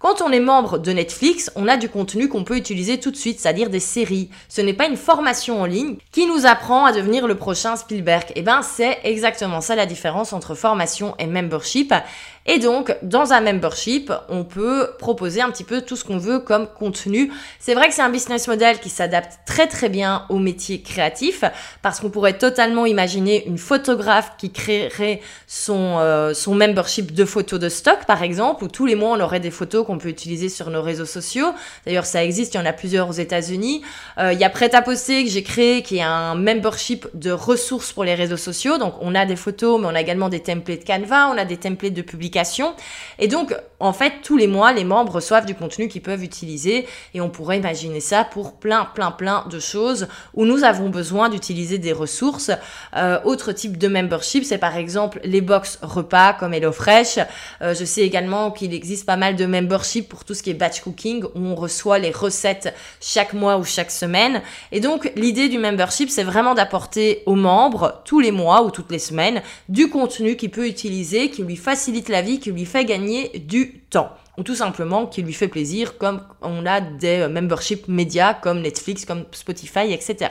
Quand 0.03 0.21
on 0.21 0.33
est 0.33 0.41
membre 0.41 0.79
de 0.79 0.91
Netflix, 0.91 1.53
on 1.55 1.69
a 1.69 1.77
du 1.77 1.89
contenu 1.89 2.29
qu'on 2.29 2.43
peut 2.43 2.57
utiliser 2.57 2.99
tout 2.99 3.13
de 3.13 3.17
suite, 3.17 3.39
c'est-à-dire 3.39 3.71
des 3.71 3.79
séries. 3.79 4.31
Ce 4.49 4.61
n'est 4.61 4.73
pas 4.73 4.87
une 4.87 4.97
formation 4.97 5.63
en 5.63 5.65
ligne 5.65 5.95
qui 6.11 6.27
nous 6.27 6.45
apprend 6.45 6.85
à 6.85 6.93
devenir 6.93 7.29
le 7.29 7.37
prochain 7.37 7.77
Spielberg. 7.77 8.25
Et 8.31 8.41
eh 8.41 8.43
ben, 8.43 8.63
c'est 8.63 8.99
exactement 9.05 9.61
ça 9.61 9.77
la 9.77 9.87
différence 9.87 10.33
entre 10.33 10.57
formation 10.57 11.15
et 11.21 11.27
membership. 11.27 11.95
Et 12.47 12.59
donc, 12.59 12.97
dans 13.03 13.33
un 13.33 13.41
membership, 13.41 14.13
on 14.29 14.45
peut 14.45 14.91
proposer 14.99 15.41
un 15.41 15.51
petit 15.51 15.63
peu 15.63 15.81
tout 15.81 15.95
ce 15.95 16.05
qu'on 16.05 16.19
veut 16.19 16.41
comme 16.41 16.67
contenu. 16.67 17.31
C'est 17.61 17.75
vrai 17.75 17.89
que 17.89 17.95
c'est 17.95 18.03
un 18.03 18.11
business 18.11 18.49
model 18.49 18.81
qui 18.81 18.89
s'adapte 18.89 19.39
très 19.47 19.69
très 19.69 19.89
bien 19.89 20.27
au 20.29 20.39
métier 20.39 20.83
créatif 20.83 21.45
parce 21.83 22.01
qu'on 22.01 22.11
pourrait 22.11 22.39
totalement 22.39 22.85
imaginer 22.85 23.47
une 23.47 23.59
photographe 23.59 24.33
qui 24.39 24.51
créerait 24.51 25.21
son, 25.47 25.99
euh, 25.99 26.35
son 26.35 26.55
membership 26.55 27.13
de 27.13 27.25
photos 27.25 27.61
de 27.61 27.69
stock, 27.69 28.07
par 28.07 28.23
exemple, 28.23 28.65
où 28.65 28.69
tous 28.69 28.87
les 28.87 28.97
mois 28.97 29.17
on 29.17 29.21
aurait 29.21 29.41
des 29.41 29.53
photos 29.53 29.87
qu'on 29.87 29.99
peut 29.99 30.09
utiliser 30.09 30.49
sur 30.49 30.71
nos 30.71 30.83
réseaux 30.83 31.07
sociaux. 31.07 31.53
D'ailleurs, 31.87 32.07
ça 32.07 32.25
existe, 32.25 32.55
il 32.55 32.57
y 32.57 32.61
en 32.61 32.67
a 32.67 32.73
plusieurs 32.73 33.09
aux 33.09 33.13
États-Unis. 33.13 33.83
Euh, 34.19 34.33
il 34.33 34.39
y 34.41 34.45
a 34.45 34.51
Prêt 34.53 34.75
à 34.75 34.83
poster 34.83 35.25
que 35.25 35.31
j'ai 35.31 35.43
créé 35.43 35.83
qui 35.83 35.97
est 35.97 36.03
un 36.03 36.35
membership 36.35 37.09
de 37.15 37.31
ressources 37.31 37.93
pour 37.93 38.05
les 38.05 38.15
réseaux 38.15 38.37
sociaux. 38.37 38.77
Donc, 38.77 38.95
on 39.01 39.15
a 39.15 39.25
des 39.25 39.37
photos, 39.37 39.81
mais 39.81 39.87
on 39.87 39.95
a 39.95 40.01
également 40.01 40.29
des 40.29 40.41
templates 40.41 40.85
Canva, 40.85 41.31
on 41.33 41.39
a 41.39 41.47
des 41.47 41.57
templates 41.57 41.95
de 41.95 42.03
publication 42.03 42.32
et 43.19 43.29
donc, 43.29 43.55
en 43.81 43.93
fait, 43.93 44.15
tous 44.23 44.37
les 44.37 44.47
mois, 44.47 44.73
les 44.73 44.85
membres 44.85 45.15
reçoivent 45.15 45.45
du 45.45 45.55
contenu 45.55 45.89
qu'ils 45.89 46.03
peuvent 46.03 46.23
utiliser 46.23 46.87
et 47.15 47.21
on 47.21 47.31
pourrait 47.31 47.59
imaginer 47.59 48.01
ça 48.01 48.25
pour 48.25 48.55
plein, 48.55 48.85
plein, 48.85 49.11
plein 49.11 49.45
de 49.51 49.59
choses 49.59 50.07
où 50.35 50.45
nous 50.45 50.63
avons 50.63 50.89
besoin 50.89 51.29
d'utiliser 51.29 51.79
des 51.79 51.93
ressources. 51.93 52.53
Euh, 52.97 53.19
autre 53.25 53.53
type 53.53 53.79
de 53.79 53.89
membership, 53.89 54.45
c'est 54.45 54.59
par 54.59 54.77
exemple 54.77 55.21
les 55.25 55.41
box 55.41 55.79
repas 55.83 56.33
comme 56.33 56.55
HelloFresh. 56.55 57.19
Euh, 57.61 57.75
je 57.75 57.85
sais 57.85 58.03
également 58.03 58.53
qu'il 58.53 58.73
existe 58.73 59.05
pas 59.05 59.17
mal 59.17 59.35
de 59.35 59.47
membership 59.47 60.09
pour 60.09 60.25
tout 60.25 60.35
ce 60.35 60.43
qui 60.43 60.51
est 60.51 60.55
batch 60.55 60.81
cooking 60.81 61.25
où 61.25 61.41
on 61.41 61.55
reçoit 61.57 61.99
les 61.99 62.13
recettes 62.13 62.75
chaque 63.01 63.33
mois 63.33 63.57
ou 63.59 63.65
chaque 63.65 63.91
semaine. 63.91 64.43
Et 64.71 64.79
donc, 64.79 65.11
l'idée 65.17 65.49
du 65.49 65.59
membership, 65.59 66.09
c'est 66.09 66.23
vraiment 66.23 66.55
d'apporter 66.55 67.23
aux 67.27 67.35
membres 67.35 68.01
tous 68.05 68.21
les 68.21 68.31
mois 68.31 68.63
ou 68.63 68.71
toutes 68.71 68.93
les 68.93 69.01
semaines 69.01 69.43
du 69.69 69.91
contenu 69.91 70.37
qu'il 70.37 70.51
peut 70.51 70.69
utiliser, 70.69 71.31
qui 71.31 71.43
lui 71.43 71.57
facilite 71.57 72.09
la 72.09 72.22
qui 72.23 72.53
lui 72.53 72.65
fait 72.65 72.85
gagner 72.85 73.31
du 73.39 73.81
temps 73.91 74.11
ou 74.39 74.43
tout 74.43 74.55
simplement 74.55 75.07
qui 75.07 75.23
lui 75.23 75.33
fait 75.33 75.49
plaisir 75.49 75.99
comme 75.99 76.23
on 76.41 76.65
a 76.67 76.81
des 76.81 77.21
euh, 77.21 77.29
memberships 77.29 77.89
médias 77.89 78.35
comme 78.35 78.61
Netflix, 78.63 79.05
comme 79.05 79.25
Spotify, 79.33 79.93
etc. 79.93 80.31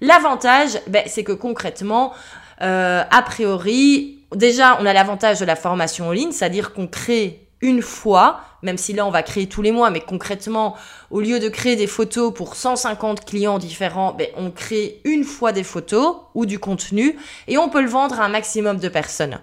L'avantage, 0.00 0.78
ben, 0.88 1.04
c'est 1.06 1.24
que 1.24 1.32
concrètement, 1.32 2.12
euh, 2.60 3.02
a 3.10 3.22
priori, 3.22 4.18
déjà 4.34 4.78
on 4.80 4.86
a 4.86 4.92
l'avantage 4.92 5.40
de 5.40 5.44
la 5.44 5.56
formation 5.56 6.08
en 6.08 6.12
ligne, 6.12 6.32
c'est-à-dire 6.32 6.72
qu'on 6.72 6.86
crée 6.86 7.46
une 7.62 7.80
fois, 7.80 8.40
même 8.62 8.76
si 8.76 8.92
là 8.92 9.06
on 9.06 9.10
va 9.10 9.22
créer 9.22 9.48
tous 9.48 9.62
les 9.62 9.70
mois, 9.70 9.90
mais 9.90 10.00
concrètement, 10.00 10.76
au 11.10 11.20
lieu 11.20 11.38
de 11.38 11.48
créer 11.48 11.76
des 11.76 11.86
photos 11.86 12.34
pour 12.34 12.56
150 12.56 13.24
clients 13.24 13.58
différents, 13.58 14.12
ben, 14.12 14.26
on 14.36 14.50
crée 14.50 15.00
une 15.04 15.24
fois 15.24 15.52
des 15.52 15.62
photos 15.62 16.16
ou 16.34 16.44
du 16.44 16.58
contenu 16.58 17.16
et 17.48 17.56
on 17.56 17.68
peut 17.68 17.80
le 17.80 17.88
vendre 17.88 18.20
à 18.20 18.24
un 18.24 18.28
maximum 18.28 18.78
de 18.78 18.88
personnes. 18.88 19.40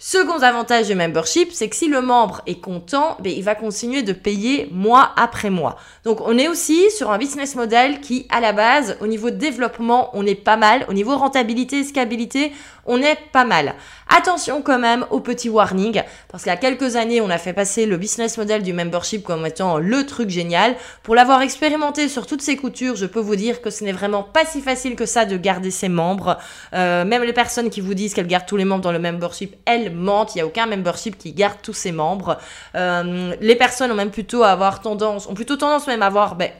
Second 0.00 0.38
avantage 0.42 0.86
du 0.86 0.94
membership, 0.94 1.50
c'est 1.50 1.68
que 1.68 1.74
si 1.74 1.88
le 1.88 2.00
membre 2.00 2.40
est 2.46 2.60
content, 2.60 3.16
ben, 3.18 3.32
il 3.36 3.42
va 3.42 3.56
continuer 3.56 4.04
de 4.04 4.12
payer 4.12 4.68
mois 4.70 5.10
après 5.16 5.50
mois. 5.50 5.76
Donc 6.04 6.20
on 6.20 6.38
est 6.38 6.46
aussi 6.46 6.88
sur 6.92 7.10
un 7.10 7.18
business 7.18 7.56
model 7.56 8.00
qui, 8.00 8.24
à 8.30 8.38
la 8.38 8.52
base, 8.52 8.96
au 9.00 9.08
niveau 9.08 9.30
développement, 9.30 10.10
on 10.12 10.24
est 10.24 10.36
pas 10.36 10.56
mal. 10.56 10.86
Au 10.88 10.92
niveau 10.92 11.16
rentabilité 11.16 11.82
scalabilité, 11.82 12.52
on 12.88 13.00
est 13.00 13.18
pas 13.32 13.44
mal. 13.44 13.74
Attention 14.08 14.62
quand 14.62 14.78
même 14.78 15.04
au 15.10 15.20
petit 15.20 15.48
warning, 15.50 16.02
parce 16.28 16.42
qu'il 16.42 16.50
y 16.50 16.54
a 16.54 16.58
quelques 16.58 16.96
années, 16.96 17.20
on 17.20 17.28
a 17.28 17.38
fait 17.38 17.52
passer 17.52 17.84
le 17.84 17.98
business 17.98 18.38
model 18.38 18.62
du 18.62 18.72
membership 18.72 19.22
comme 19.22 19.44
étant 19.46 19.78
le 19.78 20.06
truc 20.06 20.30
génial. 20.30 20.74
Pour 21.02 21.14
l'avoir 21.14 21.42
expérimenté 21.42 22.08
sur 22.08 22.26
toutes 22.26 22.40
ces 22.40 22.56
coutures, 22.56 22.96
je 22.96 23.04
peux 23.04 23.20
vous 23.20 23.36
dire 23.36 23.60
que 23.60 23.70
ce 23.70 23.84
n'est 23.84 23.92
vraiment 23.92 24.22
pas 24.22 24.46
si 24.46 24.62
facile 24.62 24.96
que 24.96 25.04
ça 25.04 25.26
de 25.26 25.36
garder 25.36 25.70
ses 25.70 25.90
membres. 25.90 26.38
Euh, 26.72 27.04
même 27.04 27.22
les 27.22 27.34
personnes 27.34 27.68
qui 27.68 27.82
vous 27.82 27.94
disent 27.94 28.14
qu'elles 28.14 28.26
gardent 28.26 28.46
tous 28.46 28.56
les 28.56 28.64
membres 28.64 28.82
dans 28.82 28.92
le 28.92 28.98
membership, 28.98 29.56
elles 29.66 29.94
mentent. 29.94 30.34
Il 30.34 30.38
n'y 30.38 30.42
a 30.42 30.46
aucun 30.46 30.66
membership 30.66 31.18
qui 31.18 31.32
garde 31.32 31.58
tous 31.62 31.74
ses 31.74 31.92
membres. 31.92 32.38
Euh, 32.74 33.34
les 33.40 33.56
personnes 33.56 33.92
ont 33.92 33.96
même 33.96 34.10
plutôt 34.10 34.42
avoir 34.42 34.80
tendance, 34.80 35.26
ont 35.26 35.34
plutôt 35.34 35.56
tendance 35.56 35.86
même 35.86 36.02
à 36.02 36.06
avoir, 36.06 36.34
ben, 36.34 36.50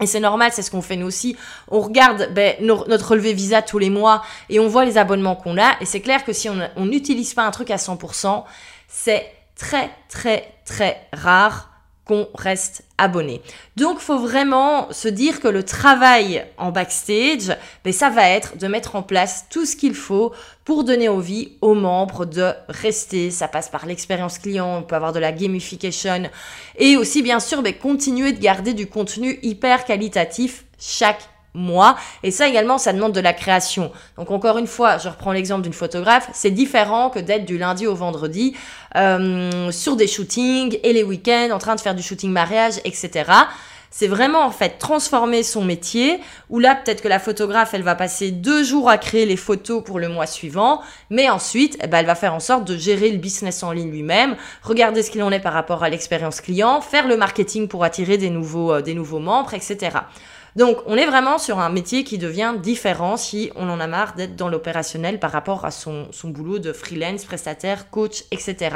et 0.00 0.06
c'est 0.06 0.20
normal, 0.20 0.50
c'est 0.52 0.62
ce 0.62 0.70
qu'on 0.70 0.82
fait 0.82 0.96
nous 0.96 1.06
aussi. 1.06 1.36
On 1.68 1.80
regarde 1.80 2.30
ben, 2.34 2.54
notre 2.60 3.10
relevé 3.10 3.32
Visa 3.32 3.62
tous 3.62 3.78
les 3.78 3.90
mois 3.90 4.22
et 4.50 4.60
on 4.60 4.68
voit 4.68 4.84
les 4.84 4.98
abonnements 4.98 5.36
qu'on 5.36 5.56
a. 5.58 5.76
Et 5.80 5.86
c'est 5.86 6.00
clair 6.00 6.24
que 6.24 6.32
si 6.32 6.48
on 6.50 6.84
n'utilise 6.84 7.32
pas 7.32 7.44
un 7.44 7.50
truc 7.50 7.70
à 7.70 7.76
100%, 7.76 8.44
c'est 8.88 9.26
très 9.56 9.90
très 10.08 10.52
très 10.64 11.00
rare 11.12 11.75
qu'on 12.06 12.28
reste 12.34 12.84
abonné. 12.98 13.42
Donc, 13.76 13.98
faut 13.98 14.18
vraiment 14.18 14.90
se 14.92 15.08
dire 15.08 15.40
que 15.40 15.48
le 15.48 15.64
travail 15.64 16.46
en 16.56 16.70
backstage, 16.70 17.56
ben, 17.84 17.92
ça 17.92 18.10
va 18.10 18.28
être 18.30 18.56
de 18.56 18.68
mettre 18.68 18.94
en 18.94 19.02
place 19.02 19.46
tout 19.50 19.66
ce 19.66 19.74
qu'il 19.74 19.94
faut 19.94 20.32
pour 20.64 20.84
donner 20.84 21.08
envie 21.08 21.52
aux 21.60 21.74
membres 21.74 22.24
de 22.24 22.52
rester. 22.68 23.30
Ça 23.32 23.48
passe 23.48 23.68
par 23.68 23.86
l'expérience 23.86 24.38
client, 24.38 24.78
on 24.78 24.82
peut 24.82 24.94
avoir 24.94 25.12
de 25.12 25.18
la 25.18 25.32
gamification 25.32 26.30
et 26.78 26.96
aussi, 26.96 27.22
bien 27.22 27.40
sûr, 27.40 27.62
ben, 27.62 27.74
continuer 27.74 28.32
de 28.32 28.40
garder 28.40 28.72
du 28.72 28.86
contenu 28.86 29.38
hyper 29.42 29.84
qualitatif 29.84 30.64
chaque 30.78 31.28
moi. 31.56 31.96
Et 32.22 32.30
ça 32.30 32.46
également, 32.46 32.78
ça 32.78 32.92
demande 32.92 33.12
de 33.12 33.20
la 33.20 33.32
création. 33.32 33.90
Donc 34.16 34.30
encore 34.30 34.58
une 34.58 34.66
fois, 34.66 34.98
je 34.98 35.08
reprends 35.08 35.32
l'exemple 35.32 35.62
d'une 35.62 35.72
photographe, 35.72 36.28
c'est 36.32 36.50
différent 36.50 37.10
que 37.10 37.18
d'être 37.18 37.44
du 37.44 37.58
lundi 37.58 37.86
au 37.86 37.94
vendredi 37.94 38.54
euh, 38.94 39.70
sur 39.72 39.96
des 39.96 40.06
shootings 40.06 40.78
et 40.82 40.92
les 40.92 41.02
week-ends 41.02 41.48
en 41.52 41.58
train 41.58 41.74
de 41.74 41.80
faire 41.80 41.94
du 41.94 42.02
shooting 42.02 42.30
mariage, 42.30 42.74
etc. 42.84 43.24
c'est 43.90 44.06
vraiment 44.06 44.40
en 44.40 44.50
fait 44.50 44.78
transformer 44.78 45.42
son 45.42 45.64
métier, 45.64 46.20
où 46.50 46.58
là 46.58 46.74
peut-être 46.74 47.02
que 47.02 47.08
la 47.08 47.18
photographe, 47.18 47.72
elle 47.72 47.82
va 47.82 47.94
passer 47.94 48.30
deux 48.30 48.62
jours 48.62 48.90
à 48.90 48.98
créer 48.98 49.26
les 49.26 49.36
photos 49.36 49.82
pour 49.82 49.98
le 49.98 50.08
mois 50.08 50.26
suivant, 50.26 50.82
mais 51.10 51.30
ensuite, 51.30 51.78
eh 51.82 51.86
ben, 51.86 51.98
elle 51.98 52.06
va 52.06 52.14
faire 52.14 52.34
en 52.34 52.40
sorte 52.40 52.64
de 52.64 52.76
gérer 52.76 53.10
le 53.10 53.18
business 53.18 53.62
en 53.62 53.72
ligne 53.72 53.90
lui-même, 53.90 54.36
regarder 54.62 55.02
ce 55.02 55.10
qu'il 55.10 55.22
en 55.22 55.32
est 55.32 55.40
par 55.40 55.52
rapport 55.52 55.82
à 55.82 55.88
l'expérience 55.88 56.40
client, 56.40 56.80
faire 56.80 57.08
le 57.08 57.16
marketing 57.16 57.68
pour 57.68 57.84
attirer 57.84 58.18
des 58.18 58.30
nouveaux, 58.30 58.72
euh, 58.72 58.82
des 58.82 58.94
nouveaux 58.94 59.20
membres, 59.20 59.54
etc. 59.54 59.98
Donc, 60.56 60.78
on 60.86 60.96
est 60.96 61.04
vraiment 61.04 61.36
sur 61.36 61.58
un 61.58 61.68
métier 61.68 62.02
qui 62.02 62.16
devient 62.16 62.54
différent 62.60 63.18
si 63.18 63.52
on 63.56 63.68
en 63.68 63.78
a 63.78 63.86
marre 63.86 64.14
d'être 64.14 64.36
dans 64.36 64.48
l'opérationnel 64.48 65.20
par 65.20 65.30
rapport 65.30 65.66
à 65.66 65.70
son, 65.70 66.08
son 66.12 66.30
boulot 66.30 66.58
de 66.58 66.72
freelance, 66.72 67.26
prestataire, 67.26 67.90
coach, 67.90 68.24
etc. 68.30 68.74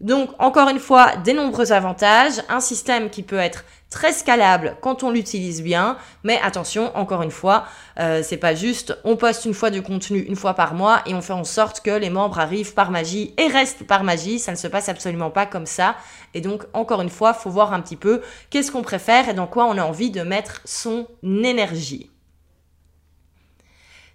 Donc, 0.00 0.30
encore 0.38 0.68
une 0.68 0.78
fois, 0.78 1.16
des 1.16 1.32
nombreux 1.32 1.72
avantages, 1.72 2.42
un 2.50 2.60
système 2.60 3.08
qui 3.08 3.22
peut 3.22 3.38
être 3.38 3.64
très 3.88 4.12
scalable 4.12 4.76
quand 4.82 5.02
on 5.02 5.10
l'utilise 5.10 5.62
bien, 5.62 5.96
mais 6.22 6.38
attention, 6.42 6.94
encore 6.96 7.22
une 7.22 7.30
fois, 7.30 7.64
euh, 7.98 8.22
c'est 8.22 8.36
pas 8.36 8.54
juste 8.54 8.98
on 9.04 9.16
poste 9.16 9.46
une 9.46 9.54
fois 9.54 9.70
du 9.70 9.80
contenu 9.80 10.18
une 10.18 10.36
fois 10.36 10.52
par 10.52 10.74
mois 10.74 11.00
et 11.06 11.14
on 11.14 11.22
fait 11.22 11.32
en 11.32 11.44
sorte 11.44 11.80
que 11.80 11.90
les 11.90 12.10
membres 12.10 12.38
arrivent 12.38 12.74
par 12.74 12.90
magie 12.90 13.32
et 13.38 13.46
restent 13.46 13.86
par 13.86 14.04
magie, 14.04 14.38
ça 14.38 14.52
ne 14.52 14.56
se 14.56 14.68
passe 14.68 14.90
absolument 14.90 15.30
pas 15.30 15.46
comme 15.46 15.66
ça. 15.66 15.96
Et 16.34 16.42
donc, 16.42 16.64
encore 16.74 17.00
une 17.00 17.08
fois, 17.08 17.32
faut 17.32 17.50
voir 17.50 17.72
un 17.72 17.80
petit 17.80 17.96
peu 17.96 18.20
qu'est-ce 18.50 18.70
qu'on 18.70 18.82
préfère 18.82 19.30
et 19.30 19.34
dans 19.34 19.46
quoi 19.46 19.64
on 19.64 19.78
a 19.78 19.82
envie 19.82 20.10
de 20.10 20.20
mettre 20.20 20.60
son 20.66 21.06
énergie. 21.22 22.10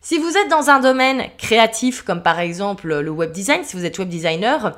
Si 0.04 0.18
vous 0.18 0.36
êtes 0.36 0.50
dans 0.50 0.70
un 0.70 0.80
domaine 0.80 1.26
créatif, 1.38 2.04
comme 2.04 2.22
par 2.22 2.40
exemple 2.40 2.88
le 2.88 3.10
web 3.10 3.32
design, 3.32 3.64
si 3.64 3.76
vous 3.76 3.86
êtes 3.86 3.98
web 4.00 4.10
designer, 4.10 4.76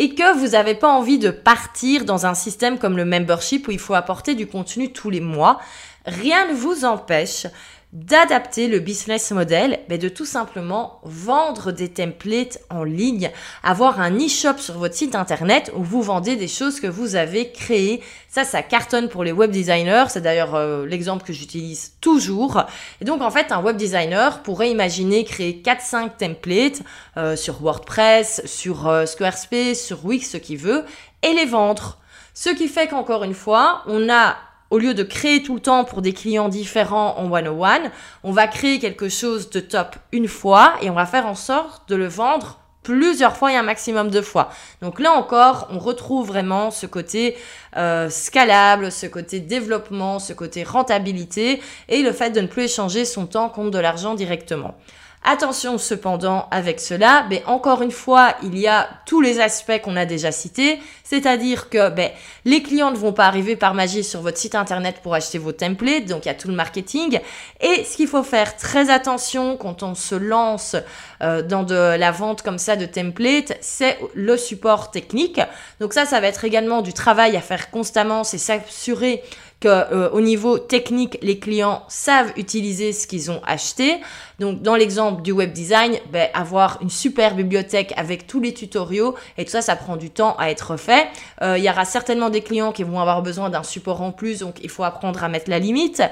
et 0.00 0.14
que 0.14 0.34
vous 0.38 0.48
n'avez 0.48 0.74
pas 0.74 0.88
envie 0.88 1.18
de 1.18 1.30
partir 1.30 2.06
dans 2.06 2.24
un 2.24 2.32
système 2.32 2.78
comme 2.78 2.96
le 2.96 3.04
membership 3.04 3.68
où 3.68 3.70
il 3.70 3.78
faut 3.78 3.92
apporter 3.92 4.34
du 4.34 4.46
contenu 4.46 4.94
tous 4.94 5.10
les 5.10 5.20
mois, 5.20 5.60
rien 6.06 6.48
ne 6.48 6.54
vous 6.54 6.86
empêche 6.86 7.46
d'adapter 7.92 8.68
le 8.68 8.78
business 8.78 9.32
model, 9.32 9.80
mais 9.88 9.98
de 9.98 10.08
tout 10.08 10.24
simplement 10.24 11.00
vendre 11.02 11.72
des 11.72 11.88
templates 11.88 12.60
en 12.70 12.84
ligne, 12.84 13.30
avoir 13.64 14.00
un 14.00 14.16
e-shop 14.16 14.58
sur 14.58 14.78
votre 14.78 14.94
site 14.94 15.16
internet 15.16 15.72
où 15.76 15.82
vous 15.82 16.00
vendez 16.00 16.36
des 16.36 16.46
choses 16.46 16.78
que 16.78 16.86
vous 16.86 17.16
avez 17.16 17.50
créées. 17.50 18.00
Ça, 18.28 18.44
ça 18.44 18.62
cartonne 18.62 19.08
pour 19.08 19.24
les 19.24 19.32
web 19.32 19.50
designers. 19.50 20.04
C'est 20.08 20.20
d'ailleurs 20.20 20.54
euh, 20.54 20.86
l'exemple 20.86 21.24
que 21.24 21.32
j'utilise 21.32 21.94
toujours. 22.00 22.62
Et 23.00 23.04
donc, 23.04 23.22
en 23.22 23.30
fait, 23.30 23.50
un 23.50 23.60
web 23.60 23.76
designer 23.76 24.40
pourrait 24.42 24.70
imaginer 24.70 25.24
créer 25.24 25.60
4-5 25.64 26.10
templates 26.16 26.82
euh, 27.16 27.34
sur 27.34 27.60
WordPress, 27.60 28.42
sur 28.44 28.86
euh, 28.86 29.04
Squarespace, 29.04 29.80
sur 29.80 30.04
Wix, 30.04 30.30
ce 30.30 30.36
qu'il 30.36 30.58
veut, 30.58 30.84
et 31.22 31.32
les 31.32 31.46
vendre. 31.46 31.98
Ce 32.34 32.50
qui 32.50 32.68
fait 32.68 32.86
qu'encore 32.86 33.24
une 33.24 33.34
fois, 33.34 33.82
on 33.86 34.08
a 34.08 34.36
au 34.70 34.78
lieu 34.78 34.94
de 34.94 35.02
créer 35.02 35.42
tout 35.42 35.54
le 35.54 35.60
temps 35.60 35.84
pour 35.84 36.00
des 36.00 36.12
clients 36.12 36.48
différents 36.48 37.16
en 37.18 37.30
one-on-one, 37.30 37.90
on 38.22 38.32
va 38.32 38.46
créer 38.46 38.78
quelque 38.78 39.08
chose 39.08 39.50
de 39.50 39.60
top 39.60 39.96
une 40.12 40.28
fois 40.28 40.74
et 40.80 40.90
on 40.90 40.94
va 40.94 41.06
faire 41.06 41.26
en 41.26 41.34
sorte 41.34 41.88
de 41.88 41.96
le 41.96 42.06
vendre 42.06 42.60
plusieurs 42.82 43.36
fois 43.36 43.52
et 43.52 43.56
un 43.56 43.62
maximum 43.62 44.10
de 44.10 44.20
fois. 44.22 44.50
Donc 44.80 45.00
là 45.00 45.12
encore, 45.12 45.68
on 45.70 45.78
retrouve 45.78 46.26
vraiment 46.26 46.70
ce 46.70 46.86
côté 46.86 47.36
euh, 47.76 48.08
scalable, 48.08 48.90
ce 48.90 49.06
côté 49.06 49.40
développement, 49.40 50.18
ce 50.18 50.32
côté 50.32 50.62
rentabilité 50.62 51.60
et 51.88 52.02
le 52.02 52.12
fait 52.12 52.30
de 52.30 52.40
ne 52.40 52.46
plus 52.46 52.64
échanger 52.64 53.04
son 53.04 53.26
temps 53.26 53.48
contre 53.48 53.70
de 53.70 53.78
l'argent 53.78 54.14
directement. 54.14 54.74
Attention 55.22 55.76
cependant 55.76 56.48
avec 56.50 56.80
cela, 56.80 57.26
mais 57.28 57.42
encore 57.46 57.82
une 57.82 57.90
fois, 57.90 58.36
il 58.42 58.58
y 58.58 58.66
a 58.66 58.88
tous 59.04 59.20
les 59.20 59.38
aspects 59.38 59.78
qu'on 59.82 59.94
a 59.96 60.06
déjà 60.06 60.32
cités, 60.32 60.80
c'est-à-dire 61.04 61.68
que 61.68 61.90
ben, 61.90 62.10
les 62.46 62.62
clients 62.62 62.90
ne 62.90 62.96
vont 62.96 63.12
pas 63.12 63.26
arriver 63.26 63.54
par 63.54 63.74
magie 63.74 64.02
sur 64.02 64.22
votre 64.22 64.38
site 64.38 64.54
internet 64.54 65.00
pour 65.02 65.12
acheter 65.12 65.36
vos 65.36 65.52
templates, 65.52 66.06
donc 66.06 66.24
il 66.24 66.28
y 66.28 66.30
a 66.30 66.34
tout 66.34 66.48
le 66.48 66.54
marketing. 66.54 67.20
Et 67.60 67.84
ce 67.84 67.96
qu'il 67.96 68.08
faut 68.08 68.22
faire 68.22 68.56
très 68.56 68.88
attention 68.88 69.58
quand 69.58 69.82
on 69.82 69.94
se 69.94 70.14
lance 70.14 70.74
euh, 71.22 71.42
dans 71.42 71.64
de 71.64 71.74
la 71.74 72.12
vente 72.12 72.40
comme 72.40 72.58
ça 72.58 72.76
de 72.76 72.86
templates, 72.86 73.52
c'est 73.60 73.98
le 74.14 74.38
support 74.38 74.90
technique. 74.90 75.38
Donc 75.80 75.92
ça, 75.92 76.06
ça 76.06 76.20
va 76.20 76.28
être 76.28 76.46
également 76.46 76.80
du 76.80 76.94
travail 76.94 77.36
à 77.36 77.42
faire 77.42 77.70
constamment, 77.70 78.24
c'est 78.24 78.38
s'assurer 78.38 79.22
que 79.60 79.68
euh, 79.68 80.08
au 80.10 80.22
niveau 80.22 80.58
technique, 80.58 81.18
les 81.20 81.38
clients 81.38 81.82
savent 81.88 82.32
utiliser 82.36 82.92
ce 82.92 83.06
qu'ils 83.06 83.30
ont 83.30 83.42
acheté. 83.46 84.00
Donc 84.38 84.62
dans 84.62 84.74
l'exemple 84.74 85.20
du 85.20 85.32
web 85.32 85.52
design, 85.52 85.98
ben, 86.10 86.28
avoir 86.32 86.78
une 86.80 86.88
super 86.88 87.34
bibliothèque 87.34 87.92
avec 87.96 88.26
tous 88.26 88.40
les 88.40 88.54
tutoriaux 88.54 89.14
et 89.36 89.44
tout 89.44 89.50
ça, 89.50 89.60
ça 89.60 89.76
prend 89.76 89.96
du 89.96 90.08
temps 90.08 90.34
à 90.38 90.50
être 90.50 90.78
fait. 90.78 91.08
Euh, 91.42 91.58
il 91.58 91.64
y 91.64 91.68
aura 91.68 91.84
certainement 91.84 92.30
des 92.30 92.40
clients 92.40 92.72
qui 92.72 92.84
vont 92.84 93.00
avoir 93.00 93.22
besoin 93.22 93.50
d'un 93.50 93.62
support 93.62 94.00
en 94.00 94.12
plus, 94.12 94.40
donc 94.40 94.56
il 94.62 94.70
faut 94.70 94.82
apprendre 94.82 95.22
à 95.22 95.28
mettre 95.28 95.50
la 95.50 95.58
limite. 95.58 96.02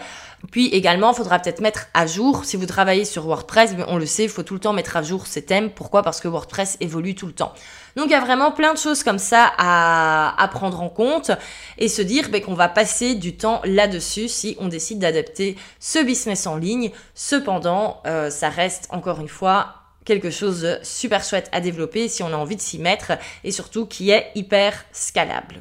Puis 0.51 0.69
également, 0.69 1.13
il 1.13 1.17
faudra 1.17 1.39
peut-être 1.39 1.61
mettre 1.61 1.87
à 1.95 2.07
jour, 2.07 2.45
si 2.45 2.57
vous 2.57 2.67
travaillez 2.67 3.05
sur 3.05 3.27
WordPress, 3.27 3.75
on 3.89 3.97
le 3.97 4.07
sait, 4.07 4.25
il 4.25 4.29
faut 4.29 4.43
tout 4.43 4.55
le 4.55 4.61
temps 4.61 4.73
mettre 4.73 4.97
à 4.97 5.03
jour 5.03 5.27
ces 5.27 5.43
thèmes. 5.43 5.71
Pourquoi? 5.71 6.03
Parce 6.03 6.21
que 6.21 6.29
WordPress 6.29 6.77
évolue 6.81 7.15
tout 7.15 7.27
le 7.27 7.33
temps. 7.33 7.53
Donc 7.97 8.07
il 8.07 8.13
y 8.13 8.15
a 8.15 8.21
vraiment 8.21 8.53
plein 8.53 8.73
de 8.73 8.79
choses 8.79 9.03
comme 9.03 9.19
ça 9.19 9.53
à, 9.59 10.49
prendre 10.53 10.81
en 10.81 10.89
compte 10.89 11.33
et 11.79 11.89
se 11.89 12.01
dire 12.01 12.31
ben, 12.31 12.41
qu'on 12.41 12.55
va 12.55 12.69
passer 12.69 13.15
du 13.15 13.37
temps 13.37 13.61
là-dessus 13.65 14.29
si 14.29 14.57
on 14.61 14.69
décide 14.69 15.01
d'adapter 15.01 15.57
ce 15.81 15.99
business 16.05 16.47
en 16.47 16.57
ligne. 16.57 16.93
Cependant, 17.15 18.01
euh, 18.07 18.31
ça 18.31 18.49
reste 18.49 18.87
encore 18.91 19.21
une 19.21 19.29
fois 19.29 19.75
quelque 20.05 20.31
chose 20.31 20.63
de 20.63 20.79
super 20.83 21.23
chouette 21.23 21.51
à 21.53 21.61
développer 21.61 22.09
si 22.09 22.23
on 22.23 22.29
a 22.29 22.37
envie 22.37 22.57
de 22.57 22.61
s'y 22.63 22.79
mettre 22.79 23.13
et 23.45 23.51
surtout 23.51 23.85
qui 23.85 24.11
est 24.11 24.31
hyper 24.35 24.85
scalable. 24.93 25.61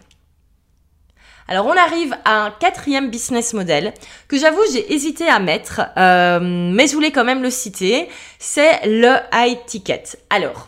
Alors 1.47 1.65
on 1.65 1.77
arrive 1.77 2.15
à 2.25 2.45
un 2.45 2.51
quatrième 2.51 3.09
business 3.09 3.53
model 3.53 3.93
que 4.27 4.37
j'avoue 4.37 4.61
j'ai 4.73 4.93
hésité 4.93 5.29
à 5.29 5.39
mettre, 5.39 5.81
euh, 5.95 6.39
mais 6.41 6.87
je 6.87 6.93
voulais 6.93 7.11
quand 7.11 7.23
même 7.23 7.41
le 7.41 7.49
citer, 7.49 8.09
c'est 8.37 8.85
le 8.85 9.15
high 9.33 9.57
ticket. 9.65 10.03
Alors, 10.29 10.67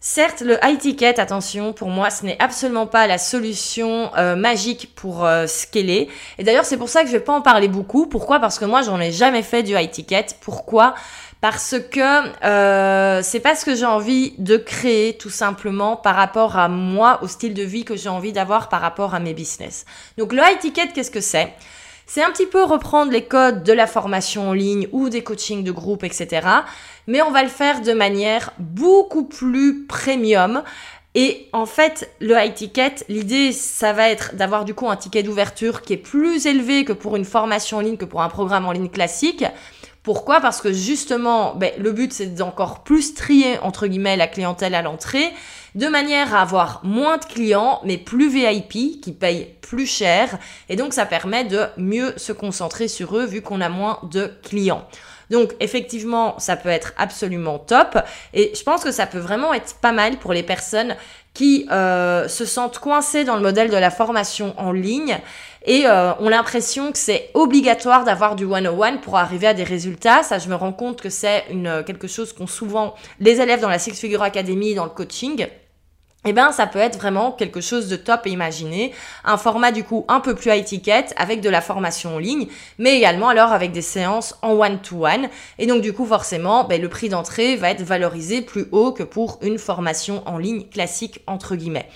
Certes, 0.00 0.42
le 0.42 0.56
high 0.62 0.78
ticket, 0.78 1.18
attention, 1.18 1.72
pour 1.72 1.88
moi, 1.88 2.08
ce 2.10 2.24
n'est 2.24 2.40
absolument 2.40 2.86
pas 2.86 3.08
la 3.08 3.18
solution 3.18 4.12
euh, 4.16 4.36
magique 4.36 4.94
pour 4.94 5.24
euh, 5.24 5.48
scaler. 5.48 6.08
Et 6.38 6.44
d'ailleurs, 6.44 6.64
c'est 6.64 6.76
pour 6.76 6.88
ça 6.88 7.02
que 7.02 7.08
je 7.08 7.12
vais 7.12 7.20
pas 7.20 7.32
en 7.32 7.42
parler 7.42 7.66
beaucoup. 7.66 8.06
Pourquoi? 8.06 8.38
Parce 8.38 8.60
que 8.60 8.64
moi, 8.64 8.82
j'en 8.82 9.00
ai 9.00 9.10
jamais 9.10 9.42
fait 9.42 9.64
du 9.64 9.74
high 9.74 9.90
ticket. 9.90 10.26
Pourquoi? 10.40 10.94
Parce 11.40 11.76
que 11.90 12.44
euh, 12.44 13.22
c'est 13.22 13.40
pas 13.40 13.54
ce 13.54 13.64
que 13.64 13.74
j'ai 13.74 13.86
envie 13.86 14.34
de 14.38 14.56
créer 14.56 15.16
tout 15.16 15.30
simplement 15.30 15.96
par 15.96 16.16
rapport 16.16 16.56
à 16.56 16.68
moi, 16.68 17.20
au 17.22 17.28
style 17.28 17.54
de 17.54 17.62
vie 17.62 17.84
que 17.84 17.96
j'ai 17.96 18.08
envie 18.08 18.32
d'avoir 18.32 18.68
par 18.68 18.80
rapport 18.80 19.14
à 19.14 19.20
mes 19.20 19.34
business. 19.34 19.84
Donc 20.16 20.32
le 20.32 20.40
high 20.40 20.58
ticket, 20.58 20.88
qu'est-ce 20.88 21.10
que 21.10 21.20
c'est? 21.20 21.52
C'est 22.06 22.22
un 22.22 22.30
petit 22.30 22.46
peu 22.46 22.64
reprendre 22.64 23.12
les 23.12 23.24
codes 23.24 23.62
de 23.62 23.72
la 23.72 23.86
formation 23.86 24.48
en 24.48 24.52
ligne 24.54 24.88
ou 24.92 25.10
des 25.10 25.22
coachings 25.22 25.62
de 25.62 25.70
groupe, 25.70 26.04
etc. 26.04 26.46
Mais 27.06 27.20
on 27.20 27.30
va 27.30 27.42
le 27.42 27.50
faire 27.50 27.82
de 27.82 27.92
manière 27.92 28.52
beaucoup 28.58 29.24
plus 29.24 29.84
premium. 29.86 30.62
Et 31.14 31.48
en 31.52 31.66
fait, 31.66 32.10
le 32.20 32.34
high 32.34 32.54
ticket, 32.54 32.94
l'idée, 33.08 33.52
ça 33.52 33.92
va 33.92 34.08
être 34.08 34.36
d'avoir 34.36 34.64
du 34.64 34.72
coup 34.72 34.88
un 34.88 34.96
ticket 34.96 35.22
d'ouverture 35.22 35.82
qui 35.82 35.92
est 35.92 35.98
plus 35.98 36.46
élevé 36.46 36.84
que 36.84 36.94
pour 36.94 37.16
une 37.16 37.24
formation 37.26 37.76
en 37.76 37.80
ligne, 37.80 37.96
que 37.96 38.04
pour 38.06 38.22
un 38.22 38.28
programme 38.28 38.66
en 38.66 38.72
ligne 38.72 38.88
classique. 38.88 39.44
Pourquoi? 40.02 40.40
Parce 40.40 40.60
que 40.60 40.72
justement, 40.72 41.54
ben, 41.54 41.72
le 41.78 41.92
but 41.92 42.12
c'est 42.12 42.34
d'encore 42.34 42.82
plus 42.82 43.14
trier 43.14 43.58
entre 43.58 43.86
guillemets 43.86 44.16
la 44.16 44.28
clientèle 44.28 44.74
à 44.74 44.82
l'entrée, 44.82 45.32
de 45.74 45.86
manière 45.86 46.34
à 46.34 46.40
avoir 46.40 46.80
moins 46.84 47.18
de 47.18 47.24
clients, 47.24 47.80
mais 47.84 47.98
plus 47.98 48.28
VIP, 48.28 49.00
qui 49.00 49.12
payent 49.12 49.54
plus 49.60 49.86
cher, 49.86 50.38
et 50.68 50.76
donc 50.76 50.92
ça 50.92 51.04
permet 51.04 51.44
de 51.44 51.66
mieux 51.76 52.14
se 52.16 52.32
concentrer 52.32 52.88
sur 52.88 53.16
eux 53.16 53.26
vu 53.26 53.42
qu'on 53.42 53.60
a 53.60 53.68
moins 53.68 53.98
de 54.10 54.32
clients. 54.42 54.86
Donc 55.30 55.54
effectivement, 55.60 56.38
ça 56.38 56.56
peut 56.56 56.70
être 56.70 56.94
absolument 56.96 57.58
top, 57.58 57.98
et 58.32 58.52
je 58.54 58.62
pense 58.62 58.82
que 58.82 58.92
ça 58.92 59.06
peut 59.06 59.18
vraiment 59.18 59.52
être 59.52 59.74
pas 59.76 59.92
mal 59.92 60.16
pour 60.16 60.32
les 60.32 60.42
personnes 60.42 60.96
qui 61.34 61.68
euh, 61.70 62.26
se 62.26 62.44
sentent 62.44 62.78
coincées 62.78 63.24
dans 63.24 63.36
le 63.36 63.42
modèle 63.42 63.70
de 63.70 63.76
la 63.76 63.90
formation 63.90 64.54
en 64.56 64.72
ligne 64.72 65.18
et 65.64 65.86
euh, 65.86 66.14
ont 66.20 66.28
l'impression 66.28 66.92
que 66.92 66.98
c'est 66.98 67.30
obligatoire 67.34 68.04
d'avoir 68.04 68.36
du 68.36 68.44
one-on-one 68.44 69.00
pour 69.00 69.16
arriver 69.16 69.46
à 69.46 69.54
des 69.54 69.64
résultats. 69.64 70.22
Ça, 70.22 70.38
je 70.38 70.48
me 70.48 70.54
rends 70.54 70.72
compte 70.72 71.00
que 71.00 71.10
c'est 71.10 71.44
une 71.50 71.82
quelque 71.86 72.08
chose 72.08 72.32
qu'ont 72.32 72.46
souvent 72.46 72.94
les 73.20 73.40
élèves 73.40 73.60
dans 73.60 73.68
la 73.68 73.78
Six 73.78 73.98
Figure 73.98 74.22
Academy, 74.22 74.74
dans 74.74 74.84
le 74.84 74.90
coaching 74.90 75.46
eh 76.24 76.32
bien, 76.32 76.50
ça 76.50 76.66
peut 76.66 76.80
être 76.80 76.98
vraiment 76.98 77.30
quelque 77.30 77.60
chose 77.60 77.88
de 77.88 77.96
top 77.96 78.26
et 78.26 78.30
imaginé. 78.30 78.92
Un 79.24 79.36
format 79.36 79.70
du 79.70 79.84
coup 79.84 80.04
un 80.08 80.18
peu 80.18 80.34
plus 80.34 80.50
high 80.50 80.64
ticket 80.64 81.06
avec 81.16 81.40
de 81.40 81.48
la 81.48 81.60
formation 81.60 82.16
en 82.16 82.18
ligne, 82.18 82.48
mais 82.76 82.96
également 82.96 83.28
alors 83.28 83.52
avec 83.52 83.70
des 83.70 83.82
séances 83.82 84.36
en 84.42 84.52
one-to-one. 84.52 85.28
Et 85.58 85.66
donc 85.66 85.80
du 85.80 85.92
coup, 85.92 86.04
forcément, 86.04 86.64
ben, 86.64 86.82
le 86.82 86.88
prix 86.88 87.08
d'entrée 87.08 87.54
va 87.54 87.70
être 87.70 87.82
valorisé 87.82 88.42
plus 88.42 88.66
haut 88.72 88.90
que 88.90 89.04
pour 89.04 89.38
une 89.42 89.58
formation 89.58 90.22
en 90.26 90.38
ligne 90.38 90.64
classique 90.64 91.22
entre 91.28 91.54
guillemets. 91.54 91.88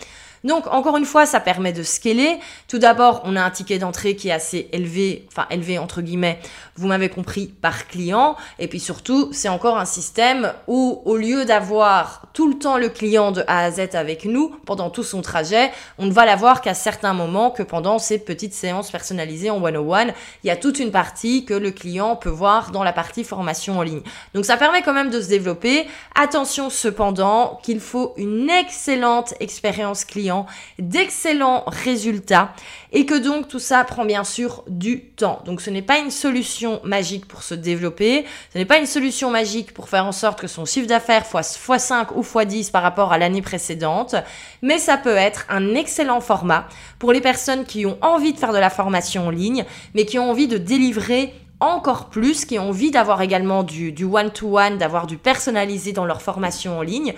Donc, 0.45 0.67
encore 0.69 0.97
une 0.97 1.05
fois, 1.05 1.27
ça 1.27 1.41
permet 1.41 1.73
de 1.73 1.83
scaler. 1.83 2.39
Tout 2.69 2.79
d'abord, 2.79 3.23
on 3.25 3.37
a 3.37 3.43
un 3.43 3.51
ticket 3.51 3.79
d'entrée 3.79 4.17
qui 4.17 4.29
est 4.29 4.33
assez 4.33 4.69
élevé, 4.73 5.27
enfin 5.29 5.47
élevé 5.51 5.79
entre 5.79 6.03
guillemets, 6.03 6.41
vous 6.77 6.89
m'avez 6.89 7.09
compris, 7.09 7.47
par 7.47 7.87
client. 7.87 8.37
Et 8.59 8.69
puis 8.69 8.81
surtout, 8.81 9.31
c'est 9.33 9.49
encore 9.49 9.79
un 9.79 9.85
système 9.85 10.53
où, 10.67 11.03
au 11.05 11.17
lieu 11.17 11.45
d'avoir 11.45 12.27
tout 12.33 12.49
le 12.49 12.59
temps 12.59 12.79
le 12.79 12.89
client 12.89 13.33
de 13.33 13.43
A 13.47 13.65
à 13.65 13.71
Z 13.71 13.95
avec 13.95 14.25
nous 14.25 14.55
pendant 14.65 14.91
tout 14.91 15.03
son 15.03 15.23
trajet, 15.23 15.71
on 15.99 16.07
ne 16.07 16.13
va 16.13 16.27
l'avoir 16.27 16.61
qu'à 16.61 16.75
certains 16.75 17.13
moments, 17.13 17.51
que 17.51 17.63
pendant 17.63 17.99
ces 17.99 18.19
petites 18.19 18.55
séances 18.55 18.91
personnalisées 18.91 19.51
en 19.51 19.63
one-on-one. 19.63 20.13
Il 20.45 20.49
y 20.49 20.51
a 20.51 20.57
toute 20.57 20.79
une 20.79 20.91
partie 20.91 21.45
que 21.45 21.55
le 21.55 21.71
client 21.71 22.17
peut 22.17 22.29
voir 22.29 22.71
dans 22.71 22.85
la 22.85 22.93
partie 22.93 23.25
formation 23.25 23.79
en 23.79 23.83
ligne. 23.83 24.03
Donc, 24.35 24.45
ça 24.45 24.57
permet 24.57 24.83
quand 24.83 24.93
même 24.93 25.11
de 25.11 25.21
se 25.21 25.29
développer. 25.29 25.87
Attention 26.15 26.71
cependant 26.71 27.61
qu'il 27.63 27.81
faut 27.81 28.15
une 28.17 28.51
excellente 28.51 29.35
expérience 29.41 30.05
client, 30.05 30.47
d'excellents 30.79 31.65
résultats 31.67 32.53
et 32.93 33.07
que 33.07 33.15
donc 33.15 33.49
tout 33.49 33.59
ça 33.59 33.85
prend 33.85 34.05
bien 34.05 34.25
sûr 34.25 34.65
du 34.69 35.05
temps. 35.05 35.43
Donc 35.45 35.61
ce 35.61 35.71
n'est 35.71 35.83
pas 35.83 35.99
une 35.99 36.11
solution 36.11 36.81
magique 36.85 37.27
pour 37.27 37.43
se 37.43 37.55
développer, 37.55 38.25
ce 38.53 38.59
n'est 38.59 38.65
pas 38.65 38.79
une 38.79 38.87
solution 38.87 39.31
magique 39.31 39.73
pour 39.73 39.89
faire 39.89 40.07
en 40.07 40.13
sorte 40.13 40.41
que 40.41 40.47
son 40.47 40.65
chiffre 40.65 40.87
d'affaires 40.87 41.27
soit 41.27 41.41
x5 41.41 42.09
ou 42.15 42.22
x10 42.23 42.71
par 42.71 42.83
rapport 42.83 43.13
à 43.13 43.19
l'année 43.19 43.43
précédente, 43.43 44.15
mais 44.63 44.79
ça 44.79 44.97
peut 44.97 45.17
être 45.17 45.47
un 45.49 45.75
excellent 45.75 46.21
format 46.21 46.67
pour 46.99 47.13
les 47.13 47.21
personnes 47.21 47.65
qui 47.65 47.87
ont 47.87 47.99
envie 48.01 48.33
de 48.33 48.39
faire 48.39 48.53
de 48.53 48.59
la 48.59 48.71
formation 48.71 49.27
en 49.27 49.31
ligne, 49.31 49.65
mais 49.95 50.05
qui 50.05 50.19
ont 50.19 50.31
envie 50.31 50.49
de 50.49 50.59
délivrer 50.59 51.35
encore 51.63 52.07
plus, 52.07 52.45
qui 52.45 52.59
ont 52.59 52.71
envie 52.71 52.91
d'avoir 52.91 53.23
également 53.23 53.63
du, 53.63 54.05
one-to-one, 54.05 54.79
d'avoir 54.79 55.07
du 55.07 55.17
personnalisé 55.17 55.93
dans 55.93 56.05
leur 56.05 56.21
formation 56.21 56.79
en 56.79 56.83
ligne. 56.83 57.15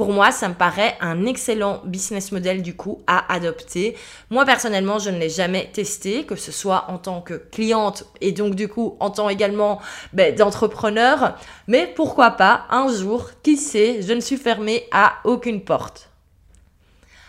Pour 0.00 0.14
moi, 0.14 0.32
ça 0.32 0.48
me 0.48 0.54
paraît 0.54 0.96
un 1.02 1.26
excellent 1.26 1.82
business 1.84 2.32
model 2.32 2.62
du 2.62 2.74
coup 2.74 3.02
à 3.06 3.30
adopter. 3.34 3.98
Moi 4.30 4.46
personnellement, 4.46 4.98
je 4.98 5.10
ne 5.10 5.18
l'ai 5.18 5.28
jamais 5.28 5.68
testé, 5.74 6.24
que 6.24 6.36
ce 6.36 6.52
soit 6.52 6.86
en 6.88 6.96
tant 6.96 7.20
que 7.20 7.34
cliente 7.34 8.06
et 8.22 8.32
donc 8.32 8.54
du 8.54 8.66
coup 8.66 8.96
en 8.98 9.10
tant 9.10 9.28
également 9.28 9.78
ben, 10.14 10.34
d'entrepreneur. 10.34 11.36
Mais 11.66 11.86
pourquoi 11.86 12.30
pas 12.30 12.64
un 12.70 12.90
jour, 12.90 13.28
qui 13.42 13.58
sait, 13.58 14.00
je 14.00 14.14
ne 14.14 14.20
suis 14.20 14.38
fermée 14.38 14.88
à 14.90 15.16
aucune 15.24 15.60
porte. 15.60 16.08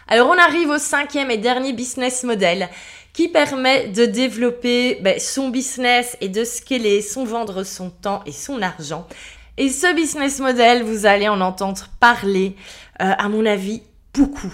Alors 0.07 0.29
on 0.29 0.39
arrive 0.39 0.69
au 0.69 0.77
cinquième 0.77 1.29
et 1.29 1.37
dernier 1.37 1.73
business 1.73 2.23
model 2.23 2.69
qui 3.11 3.27
permet 3.27 3.89
de 3.89 4.05
développer 4.05 4.95
ben, 5.01 5.19
son 5.19 5.49
business 5.49 6.15
et 6.21 6.29
de 6.29 6.45
scaler, 6.45 7.01
son 7.01 7.25
vendre 7.25 7.65
son 7.65 7.89
temps 7.89 8.23
et 8.25 8.31
son 8.31 8.61
argent. 8.61 9.05
Et 9.57 9.69
ce 9.69 9.93
business 9.93 10.39
model, 10.39 10.83
vous 10.83 11.05
allez 11.05 11.27
en 11.27 11.41
entendre 11.41 11.87
parler, 11.99 12.55
euh, 13.01 13.11
à 13.17 13.29
mon 13.29 13.45
avis, 13.45 13.81
beaucoup 14.13 14.53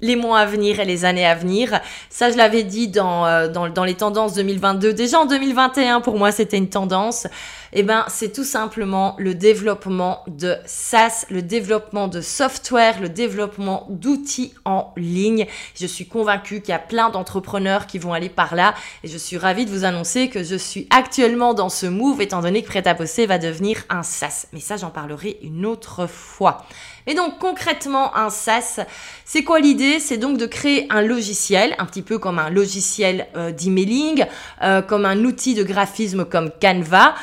les 0.00 0.16
mois 0.16 0.38
à 0.38 0.46
venir 0.46 0.80
et 0.80 0.84
les 0.84 1.04
années 1.04 1.26
à 1.26 1.34
venir. 1.34 1.80
Ça, 2.08 2.30
je 2.30 2.36
l'avais 2.36 2.62
dit 2.62 2.88
dans, 2.88 3.26
euh, 3.26 3.48
dans, 3.48 3.68
dans, 3.68 3.84
les 3.84 3.94
tendances 3.94 4.34
2022. 4.34 4.92
Déjà 4.92 5.20
en 5.20 5.26
2021, 5.26 6.00
pour 6.00 6.16
moi, 6.16 6.32
c'était 6.32 6.56
une 6.56 6.70
tendance 6.70 7.26
eh 7.72 7.82
ben, 7.82 8.04
c'est 8.08 8.32
tout 8.32 8.44
simplement 8.44 9.14
le 9.18 9.34
développement 9.34 10.24
de 10.26 10.56
SaaS, 10.64 11.26
le 11.30 11.42
développement 11.42 12.08
de 12.08 12.20
software, 12.20 13.00
le 13.00 13.08
développement 13.08 13.86
d'outils 13.90 14.54
en 14.64 14.92
ligne. 14.96 15.46
Je 15.78 15.86
suis 15.86 16.06
convaincue 16.06 16.60
qu'il 16.60 16.70
y 16.70 16.76
a 16.76 16.78
plein 16.78 17.10
d'entrepreneurs 17.10 17.86
qui 17.86 17.98
vont 17.98 18.12
aller 18.12 18.28
par 18.28 18.54
là 18.54 18.74
et 19.04 19.08
je 19.08 19.18
suis 19.18 19.36
ravie 19.36 19.66
de 19.66 19.70
vous 19.70 19.84
annoncer 19.84 20.28
que 20.28 20.42
je 20.42 20.56
suis 20.56 20.86
actuellement 20.90 21.54
dans 21.54 21.68
ce 21.68 21.86
move 21.86 22.20
étant 22.20 22.40
donné 22.40 22.62
que 22.62 22.70
Prêt 22.70 22.86
à 22.86 22.94
bosser 22.94 23.26
va 23.26 23.38
devenir 23.38 23.82
un 23.88 24.04
SaaS. 24.04 24.46
Mais 24.52 24.60
ça, 24.60 24.76
j'en 24.76 24.90
parlerai 24.90 25.40
une 25.42 25.66
autre 25.66 26.06
fois. 26.06 26.64
Et 27.06 27.14
donc 27.14 27.38
concrètement, 27.38 28.16
un 28.16 28.30
SaaS, 28.30 28.80
c'est 29.24 29.42
quoi 29.42 29.58
l'idée? 29.58 29.98
C'est 29.98 30.18
donc 30.18 30.36
de 30.38 30.46
créer 30.46 30.86
un 30.90 31.02
logiciel, 31.02 31.74
un 31.78 31.86
petit 31.86 32.02
peu 32.02 32.18
comme 32.18 32.38
un 32.38 32.50
logiciel 32.50 33.26
euh, 33.36 33.50
d'emailing, 33.50 34.24
euh, 34.62 34.82
comme 34.82 35.04
un 35.04 35.24
outil 35.24 35.54
de 35.54 35.64
graphisme 35.64 36.24
comme 36.24 36.50
Canva. 36.60 37.14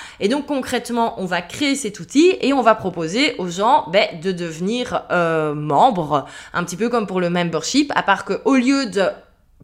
Concrètement, 0.42 1.16
on 1.18 1.26
va 1.26 1.42
créer 1.42 1.76
cet 1.76 2.00
outil 2.00 2.36
et 2.42 2.54
on 2.54 2.62
va 2.62 2.76
proposer 2.76 3.36
aux 3.38 3.50
gens 3.50 3.86
ben, 3.92 4.08
de 4.22 4.32
devenir 4.32 5.04
euh, 5.12 5.54
membres, 5.54 6.26
un 6.54 6.64
petit 6.64 6.76
peu 6.76 6.90
comme 6.90 7.08
pour 7.08 7.22
le 7.22 7.30
membership, 7.30 7.92
à 7.96 8.04
part 8.04 8.26
qu'au 8.26 8.56
lieu 8.56 8.88
de 8.88 9.04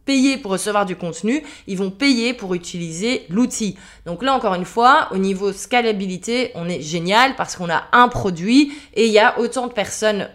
payer 0.05 0.37
pour 0.37 0.51
recevoir 0.51 0.85
du 0.85 0.95
contenu, 0.95 1.43
ils 1.67 1.77
vont 1.77 1.89
payer 1.89 2.33
pour 2.33 2.53
utiliser 2.53 3.25
l'outil. 3.29 3.77
Donc 4.05 4.21
là, 4.23 4.33
encore 4.33 4.53
une 4.55 4.65
fois, 4.65 5.07
au 5.11 5.17
niveau 5.17 5.53
scalabilité, 5.53 6.51
on 6.55 6.67
est 6.67 6.81
génial 6.81 7.35
parce 7.35 7.55
qu'on 7.55 7.69
a 7.69 7.83
un 7.91 8.09
produit 8.09 8.73
et 8.95 9.07
il 9.07 9.13
y 9.13 9.19
a 9.19 9.39
autant 9.39 9.67
de 9.67 9.73
personnes 9.73 10.29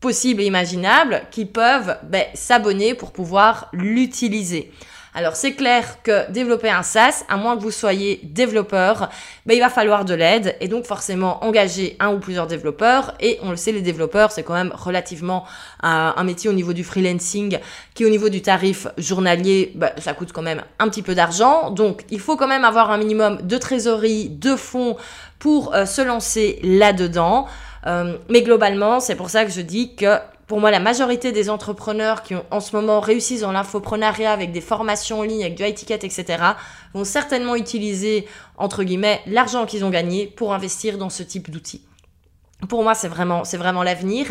possibles 0.00 0.42
et 0.42 0.46
imaginables 0.46 1.22
qui 1.30 1.44
peuvent 1.44 1.96
ben, 2.04 2.24
s'abonner 2.34 2.94
pour 2.94 3.12
pouvoir 3.12 3.68
l'utiliser. 3.72 4.72
Alors 5.14 5.36
c'est 5.36 5.52
clair 5.52 6.02
que 6.02 6.30
développer 6.30 6.70
un 6.70 6.82
SaaS, 6.82 7.24
à 7.28 7.36
moins 7.36 7.56
que 7.58 7.62
vous 7.62 7.70
soyez 7.70 8.20
développeur, 8.22 9.10
ben, 9.44 9.54
il 9.54 9.60
va 9.60 9.68
falloir 9.68 10.06
de 10.06 10.14
l'aide 10.14 10.56
et 10.60 10.68
donc 10.68 10.86
forcément 10.86 11.44
engager 11.44 11.96
un 12.00 12.14
ou 12.14 12.18
plusieurs 12.18 12.46
développeurs. 12.46 13.12
Et 13.20 13.38
on 13.42 13.50
le 13.50 13.56
sait, 13.56 13.72
les 13.72 13.82
développeurs, 13.82 14.32
c'est 14.32 14.42
quand 14.42 14.54
même 14.54 14.72
relativement 14.74 15.44
euh, 15.84 16.12
un 16.16 16.24
métier 16.24 16.48
au 16.48 16.54
niveau 16.54 16.72
du 16.72 16.82
freelancing 16.82 17.58
qui 17.92 18.06
au 18.06 18.08
niveau 18.08 18.30
du 18.30 18.40
tarif 18.40 18.86
journalier, 18.96 19.72
ben, 19.74 19.90
ça 19.98 20.14
coûte 20.14 20.32
quand 20.32 20.40
même 20.40 20.62
un 20.78 20.88
petit 20.88 21.02
peu 21.02 21.14
d'argent. 21.14 21.70
Donc 21.70 22.04
il 22.10 22.20
faut 22.20 22.36
quand 22.36 22.48
même 22.48 22.64
avoir 22.64 22.90
un 22.90 22.96
minimum 22.96 23.42
de 23.42 23.58
trésorerie, 23.58 24.30
de 24.30 24.56
fonds 24.56 24.96
pour 25.38 25.74
euh, 25.74 25.84
se 25.84 26.00
lancer 26.00 26.58
là-dedans. 26.62 27.46
Euh, 27.86 28.16
mais 28.30 28.42
globalement, 28.42 29.00
c'est 29.00 29.16
pour 29.16 29.28
ça 29.28 29.44
que 29.44 29.50
je 29.50 29.60
dis 29.60 29.94
que 29.94 30.18
pour 30.46 30.60
moi, 30.60 30.70
la 30.70 30.80
majorité 30.80 31.32
des 31.32 31.48
entrepreneurs 31.50 32.22
qui 32.22 32.34
ont, 32.34 32.44
en 32.50 32.60
ce 32.60 32.74
moment 32.76 33.00
réussissent 33.00 33.40
dans 33.42 33.52
l'infoprenariat 33.52 34.32
avec 34.32 34.52
des 34.52 34.60
formations 34.60 35.20
en 35.20 35.22
ligne, 35.22 35.42
avec 35.42 35.54
du 35.54 35.64
high 35.64 35.74
ticket, 35.74 35.94
etc., 36.02 36.42
vont 36.94 37.04
certainement 37.04 37.56
utiliser, 37.56 38.26
entre 38.56 38.82
guillemets, 38.82 39.20
l'argent 39.26 39.66
qu'ils 39.66 39.84
ont 39.84 39.90
gagné 39.90 40.26
pour 40.26 40.52
investir 40.52 40.98
dans 40.98 41.10
ce 41.10 41.22
type 41.22 41.50
d'outils. 41.50 41.82
Pour 42.68 42.82
moi, 42.82 42.94
c'est 42.94 43.08
vraiment, 43.08 43.44
c'est 43.44 43.56
vraiment 43.56 43.82
l'avenir. 43.82 44.26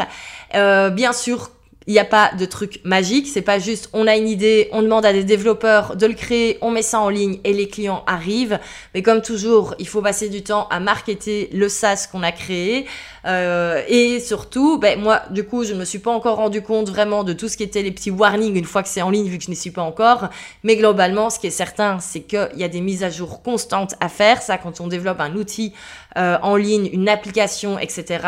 Euh, 0.55 0.89
bien 0.89 1.13
sûr, 1.13 1.49
il 1.87 1.93
n'y 1.93 1.99
a 1.99 2.05
pas 2.05 2.31
de 2.37 2.45
truc 2.45 2.79
magique, 2.83 3.27
c'est 3.27 3.41
pas 3.41 3.57
juste 3.57 3.89
on 3.93 4.05
a 4.05 4.15
une 4.15 4.27
idée, 4.27 4.69
on 4.71 4.83
demande 4.83 5.05
à 5.05 5.13
des 5.13 5.23
développeurs 5.23 5.95
de 5.95 6.05
le 6.05 6.13
créer, 6.13 6.59
on 6.61 6.69
met 6.69 6.83
ça 6.83 6.99
en 6.99 7.09
ligne 7.09 7.39
et 7.43 7.53
les 7.53 7.67
clients 7.67 8.03
arrivent. 8.05 8.59
Mais 8.93 9.01
comme 9.01 9.21
toujours, 9.21 9.73
il 9.79 9.87
faut 9.87 10.01
passer 10.01 10.29
du 10.29 10.43
temps 10.43 10.67
à 10.69 10.79
marketer 10.79 11.49
le 11.51 11.69
SaaS 11.69 12.07
qu'on 12.11 12.21
a 12.21 12.31
créé, 12.31 12.85
euh, 13.25 13.83
et 13.87 14.19
surtout, 14.19 14.77
ben, 14.77 14.99
moi, 14.99 15.21
du 15.29 15.43
coup, 15.43 15.63
je 15.63 15.73
ne 15.73 15.79
me 15.79 15.85
suis 15.85 15.99
pas 15.99 16.11
encore 16.11 16.37
rendu 16.37 16.61
compte 16.61 16.89
vraiment 16.89 17.23
de 17.23 17.33
tout 17.33 17.47
ce 17.47 17.57
qui 17.57 17.63
était 17.63 17.81
les 17.81 17.91
petits 17.91 18.11
warnings 18.11 18.55
une 18.55 18.65
fois 18.65 18.83
que 18.83 18.89
c'est 18.89 19.01
en 19.01 19.09
ligne, 19.09 19.27
vu 19.27 19.37
que 19.37 19.43
je 19.43 19.49
n'y 19.49 19.55
suis 19.55 19.71
pas 19.71 19.81
encore. 19.81 20.29
Mais 20.63 20.75
globalement, 20.75 21.29
ce 21.29 21.39
qui 21.39 21.47
est 21.47 21.51
certain, 21.51 21.99
c'est 21.99 22.21
qu'il 22.21 22.49
y 22.55 22.63
a 22.63 22.67
des 22.67 22.81
mises 22.81 23.03
à 23.03 23.09
jour 23.09 23.41
constantes 23.41 23.95
à 23.99 24.09
faire. 24.09 24.41
Ça, 24.41 24.57
quand 24.57 24.81
on 24.81 24.87
développe 24.87 25.19
un 25.19 25.35
outil 25.35 25.73
euh, 26.17 26.37
en 26.41 26.55
ligne, 26.55 26.89
une 26.91 27.07
application, 27.07 27.79
etc., 27.79 28.23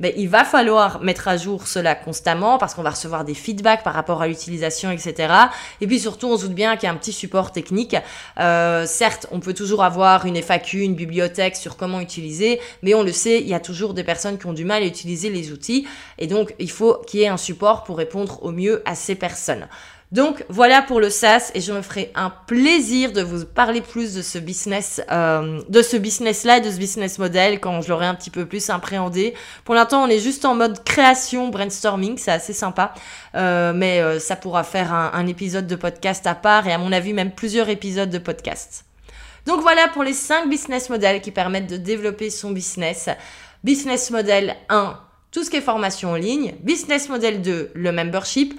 ben, 0.00 0.12
il 0.16 0.28
va 0.28 0.44
falloir 0.44 1.00
mettre 1.02 1.28
à 1.28 1.36
jour 1.36 1.66
cela 1.66 1.94
constamment 1.94 2.58
parce 2.58 2.74
qu'on 2.74 2.82
va 2.82 2.90
recevoir 2.90 3.24
des 3.24 3.34
feedbacks 3.34 3.82
par 3.82 3.94
rapport 3.94 4.22
à 4.22 4.28
l'utilisation, 4.28 4.90
etc. 4.90 5.32
Et 5.80 5.86
puis 5.86 6.00
surtout, 6.00 6.28
on 6.28 6.36
se 6.36 6.46
doute 6.46 6.54
bien 6.54 6.76
qu'il 6.76 6.86
y 6.86 6.90
a 6.90 6.92
un 6.92 6.96
petit 6.96 7.12
support 7.12 7.52
technique. 7.52 7.96
Euh, 8.40 8.86
certes, 8.86 9.26
on 9.30 9.40
peut 9.40 9.54
toujours 9.54 9.84
avoir 9.84 10.26
une 10.26 10.36
FAQ, 10.36 10.80
une 10.80 10.94
bibliothèque 10.94 11.56
sur 11.56 11.76
comment 11.76 12.00
utiliser, 12.00 12.60
mais 12.82 12.94
on 12.94 13.02
le 13.02 13.12
sait, 13.12 13.40
il 13.40 13.48
y 13.48 13.54
a 13.54 13.60
toujours 13.60 13.94
des 13.94 14.04
personnes 14.04 14.37
qui 14.38 14.46
ont 14.46 14.52
du 14.52 14.64
mal 14.64 14.82
à 14.82 14.86
utiliser 14.86 15.30
les 15.30 15.52
outils. 15.52 15.86
Et 16.18 16.26
donc, 16.26 16.54
il 16.58 16.70
faut 16.70 17.02
qu'il 17.06 17.20
y 17.20 17.22
ait 17.24 17.28
un 17.28 17.36
support 17.36 17.84
pour 17.84 17.98
répondre 17.98 18.42
au 18.42 18.52
mieux 18.52 18.82
à 18.84 18.94
ces 18.94 19.14
personnes. 19.14 19.68
Donc 20.10 20.46
voilà 20.48 20.80
pour 20.80 21.00
le 21.00 21.10
SaaS 21.10 21.50
et 21.54 21.60
je 21.60 21.70
me 21.70 21.82
ferai 21.82 22.10
un 22.14 22.30
plaisir 22.30 23.12
de 23.12 23.20
vous 23.20 23.44
parler 23.44 23.82
plus 23.82 24.14
de 24.14 24.22
ce 24.22 24.38
business, 24.38 25.02
euh, 25.12 25.60
de 25.68 25.82
ce 25.82 25.98
business 25.98 26.44
là, 26.44 26.60
de 26.60 26.70
ce 26.70 26.78
business 26.78 27.18
model 27.18 27.60
quand 27.60 27.82
je 27.82 27.90
l'aurai 27.90 28.06
un 28.06 28.14
petit 28.14 28.30
peu 28.30 28.46
plus 28.46 28.70
appréhendé. 28.70 29.34
Pour 29.66 29.74
l'instant, 29.74 30.02
on 30.02 30.08
est 30.08 30.18
juste 30.18 30.46
en 30.46 30.54
mode 30.54 30.82
création, 30.82 31.48
brainstorming, 31.48 32.16
c'est 32.16 32.30
assez 32.30 32.54
sympa, 32.54 32.94
euh, 33.34 33.74
mais 33.74 34.00
euh, 34.00 34.18
ça 34.18 34.34
pourra 34.34 34.64
faire 34.64 34.94
un, 34.94 35.10
un 35.12 35.26
épisode 35.26 35.66
de 35.66 35.76
podcast 35.76 36.26
à 36.26 36.34
part 36.34 36.66
et 36.66 36.72
à 36.72 36.78
mon 36.78 36.90
avis 36.92 37.12
même 37.12 37.32
plusieurs 37.32 37.68
épisodes 37.68 38.08
de 38.08 38.18
podcast. 38.18 38.86
Donc 39.44 39.60
voilà 39.60 39.88
pour 39.88 40.04
les 40.04 40.14
5 40.14 40.48
business 40.48 40.88
models 40.88 41.20
qui 41.20 41.32
permettent 41.32 41.70
de 41.70 41.76
développer 41.76 42.30
son 42.30 42.50
business. 42.50 43.08
Business 43.64 44.10
model 44.10 44.56
1, 44.68 45.00
tout 45.30 45.44
ce 45.44 45.50
qui 45.50 45.56
est 45.56 45.60
formation 45.60 46.12
en 46.12 46.16
ligne. 46.16 46.54
Business 46.62 47.08
model 47.08 47.42
2, 47.42 47.72
le 47.74 47.92
membership. 47.92 48.58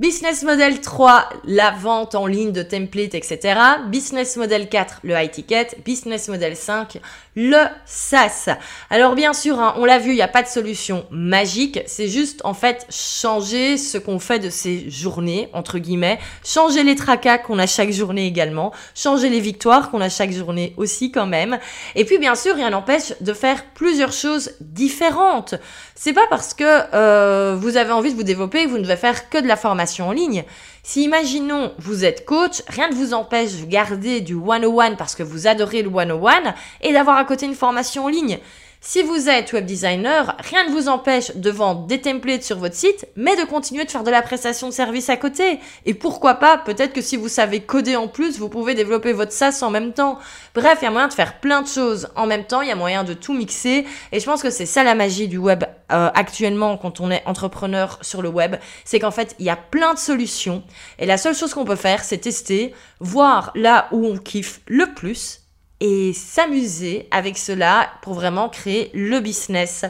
Business 0.00 0.44
model 0.44 0.80
3, 0.80 1.28
la 1.44 1.72
vente 1.72 2.14
en 2.14 2.26
ligne 2.26 2.52
de 2.52 2.62
templates, 2.62 3.14
etc. 3.14 3.60
Business 3.88 4.38
model 4.38 4.70
4, 4.70 5.00
le 5.02 5.14
high 5.14 5.30
ticket. 5.30 5.66
Business 5.84 6.28
model 6.28 6.56
5, 6.56 6.98
le 7.36 7.58
SaaS. 7.84 8.48
Alors 8.88 9.14
bien 9.14 9.34
sûr, 9.34 9.60
hein, 9.60 9.74
on 9.76 9.84
l'a 9.84 9.98
vu, 9.98 10.12
il 10.12 10.14
n'y 10.14 10.22
a 10.22 10.28
pas 10.28 10.42
de 10.42 10.48
solution 10.48 11.04
magique. 11.10 11.80
C'est 11.84 12.08
juste 12.08 12.40
en 12.44 12.54
fait 12.54 12.86
changer 12.88 13.76
ce 13.76 13.98
qu'on 13.98 14.18
fait 14.18 14.38
de 14.38 14.48
ces 14.48 14.88
journées, 14.88 15.50
entre 15.52 15.78
guillemets. 15.78 16.18
Changer 16.46 16.82
les 16.82 16.96
tracas 16.96 17.36
qu'on 17.36 17.58
a 17.58 17.66
chaque 17.66 17.90
journée 17.90 18.26
également. 18.26 18.72
Changer 18.94 19.28
les 19.28 19.40
victoires 19.40 19.90
qu'on 19.90 20.00
a 20.00 20.08
chaque 20.08 20.32
journée 20.32 20.72
aussi 20.78 21.12
quand 21.12 21.26
même. 21.26 21.58
Et 21.94 22.06
puis 22.06 22.16
bien 22.16 22.36
sûr, 22.36 22.54
rien 22.54 22.70
n'empêche 22.70 23.12
de 23.20 23.34
faire 23.34 23.66
plusieurs 23.74 24.12
choses 24.12 24.52
différentes. 24.62 25.56
C'est 25.94 26.14
pas 26.14 26.26
parce 26.30 26.54
que 26.54 26.64
euh, 26.94 27.54
vous 27.60 27.76
avez 27.76 27.92
envie 27.92 28.12
de 28.12 28.16
vous 28.16 28.22
développer 28.22 28.64
vous 28.64 28.78
ne 28.78 28.82
devez 28.82 28.96
faire 28.96 29.28
que 29.28 29.36
de 29.36 29.46
la 29.46 29.56
formation 29.56 29.89
en 29.98 30.12
ligne. 30.12 30.44
Si 30.82 31.02
imaginons 31.02 31.72
vous 31.78 32.04
êtes 32.04 32.24
coach, 32.24 32.62
rien 32.68 32.88
ne 32.88 32.94
vous 32.94 33.12
empêche 33.14 33.54
de 33.56 33.66
garder 33.66 34.20
du 34.20 34.34
one-on-one 34.34 34.96
parce 34.96 35.16
que 35.16 35.22
vous 35.22 35.46
adorez 35.46 35.82
le 35.82 35.88
one-on-one 35.88 36.54
et 36.80 36.92
d'avoir 36.92 37.16
à 37.16 37.24
côté 37.24 37.46
une 37.46 37.54
formation 37.54 38.04
en 38.04 38.08
ligne. 38.08 38.38
Si 38.82 39.02
vous 39.02 39.28
êtes 39.28 39.52
web 39.52 39.66
designer, 39.66 40.34
rien 40.38 40.66
ne 40.66 40.70
vous 40.70 40.88
empêche 40.88 41.36
de 41.36 41.50
vendre 41.50 41.86
des 41.86 42.00
templates 42.00 42.42
sur 42.42 42.56
votre 42.56 42.74
site, 42.74 43.06
mais 43.14 43.36
de 43.36 43.44
continuer 43.44 43.84
de 43.84 43.90
faire 43.90 44.04
de 44.04 44.10
la 44.10 44.22
prestation 44.22 44.68
de 44.68 44.72
service 44.72 45.10
à 45.10 45.18
côté. 45.18 45.60
Et 45.84 45.92
pourquoi 45.92 46.36
pas, 46.36 46.56
peut-être 46.56 46.94
que 46.94 47.02
si 47.02 47.18
vous 47.18 47.28
savez 47.28 47.60
coder 47.60 47.96
en 47.96 48.08
plus, 48.08 48.38
vous 48.38 48.48
pouvez 48.48 48.74
développer 48.74 49.12
votre 49.12 49.32
SaaS 49.32 49.58
en 49.60 49.68
même 49.68 49.92
temps. 49.92 50.18
Bref, 50.54 50.78
il 50.80 50.86
y 50.86 50.88
a 50.88 50.90
moyen 50.90 51.08
de 51.08 51.12
faire 51.12 51.40
plein 51.40 51.60
de 51.60 51.68
choses 51.68 52.08
en 52.16 52.26
même 52.26 52.44
temps, 52.44 52.62
il 52.62 52.68
y 52.68 52.72
a 52.72 52.74
moyen 52.74 53.04
de 53.04 53.12
tout 53.12 53.34
mixer. 53.34 53.86
Et 54.12 54.18
je 54.18 54.24
pense 54.24 54.42
que 54.42 54.48
c'est 54.48 54.64
ça 54.64 54.82
la 54.82 54.94
magie 54.94 55.28
du 55.28 55.36
web 55.36 55.62
euh, 55.92 56.10
actuellement 56.14 56.78
quand 56.78 57.00
on 57.00 57.10
est 57.10 57.22
entrepreneur 57.26 57.98
sur 58.00 58.22
le 58.22 58.30
web, 58.30 58.56
c'est 58.86 58.98
qu'en 58.98 59.10
fait, 59.10 59.36
il 59.38 59.44
y 59.44 59.50
a 59.50 59.56
plein 59.56 59.92
de 59.92 59.98
solutions. 59.98 60.62
Et 60.98 61.04
la 61.04 61.18
seule 61.18 61.34
chose 61.34 61.52
qu'on 61.52 61.66
peut 61.66 61.76
faire, 61.76 62.02
c'est 62.02 62.18
tester, 62.18 62.74
voir 62.98 63.52
là 63.54 63.88
où 63.92 64.06
on 64.06 64.16
kiffe 64.16 64.62
le 64.66 64.86
plus 64.94 65.40
et 65.80 66.12
s'amuser 66.12 67.08
avec 67.10 67.38
cela 67.38 67.90
pour 68.02 68.14
vraiment 68.14 68.48
créer 68.48 68.90
le 68.94 69.20
business 69.20 69.84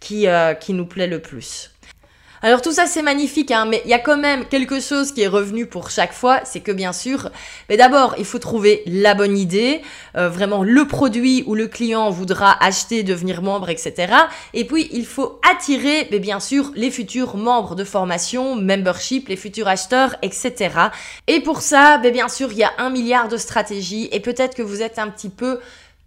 qui, 0.00 0.28
euh, 0.28 0.54
qui 0.54 0.72
nous 0.72 0.86
plaît 0.86 1.06
le 1.06 1.20
plus. 1.20 1.71
Alors 2.44 2.60
tout 2.60 2.72
ça 2.72 2.86
c'est 2.86 3.02
magnifique, 3.02 3.52
hein, 3.52 3.66
mais 3.66 3.82
il 3.84 3.90
y 3.90 3.94
a 3.94 4.00
quand 4.00 4.16
même 4.16 4.46
quelque 4.46 4.80
chose 4.80 5.12
qui 5.12 5.22
est 5.22 5.28
revenu 5.28 5.66
pour 5.66 5.90
chaque 5.90 6.12
fois, 6.12 6.40
c'est 6.42 6.58
que 6.58 6.72
bien 6.72 6.92
sûr, 6.92 7.30
mais 7.68 7.76
d'abord 7.76 8.16
il 8.18 8.24
faut 8.24 8.40
trouver 8.40 8.82
la 8.84 9.14
bonne 9.14 9.38
idée, 9.38 9.80
euh, 10.16 10.28
vraiment 10.28 10.64
le 10.64 10.84
produit 10.84 11.44
où 11.46 11.54
le 11.54 11.68
client 11.68 12.10
voudra 12.10 12.56
acheter, 12.60 13.04
devenir 13.04 13.42
membre, 13.42 13.68
etc. 13.68 14.12
Et 14.54 14.64
puis 14.64 14.88
il 14.90 15.06
faut 15.06 15.40
attirer, 15.48 16.08
mais 16.10 16.18
bien 16.18 16.40
sûr, 16.40 16.72
les 16.74 16.90
futurs 16.90 17.36
membres 17.36 17.76
de 17.76 17.84
formation, 17.84 18.56
membership, 18.56 19.28
les 19.28 19.36
futurs 19.36 19.68
acheteurs, 19.68 20.16
etc. 20.22 20.70
Et 21.28 21.38
pour 21.38 21.62
ça, 21.62 21.98
bien 21.98 22.28
sûr, 22.28 22.50
il 22.50 22.58
y 22.58 22.64
a 22.64 22.72
un 22.78 22.90
milliard 22.90 23.28
de 23.28 23.36
stratégies 23.36 24.08
et 24.10 24.18
peut-être 24.18 24.56
que 24.56 24.62
vous 24.62 24.82
êtes 24.82 24.98
un 24.98 25.10
petit 25.10 25.28
peu 25.28 25.60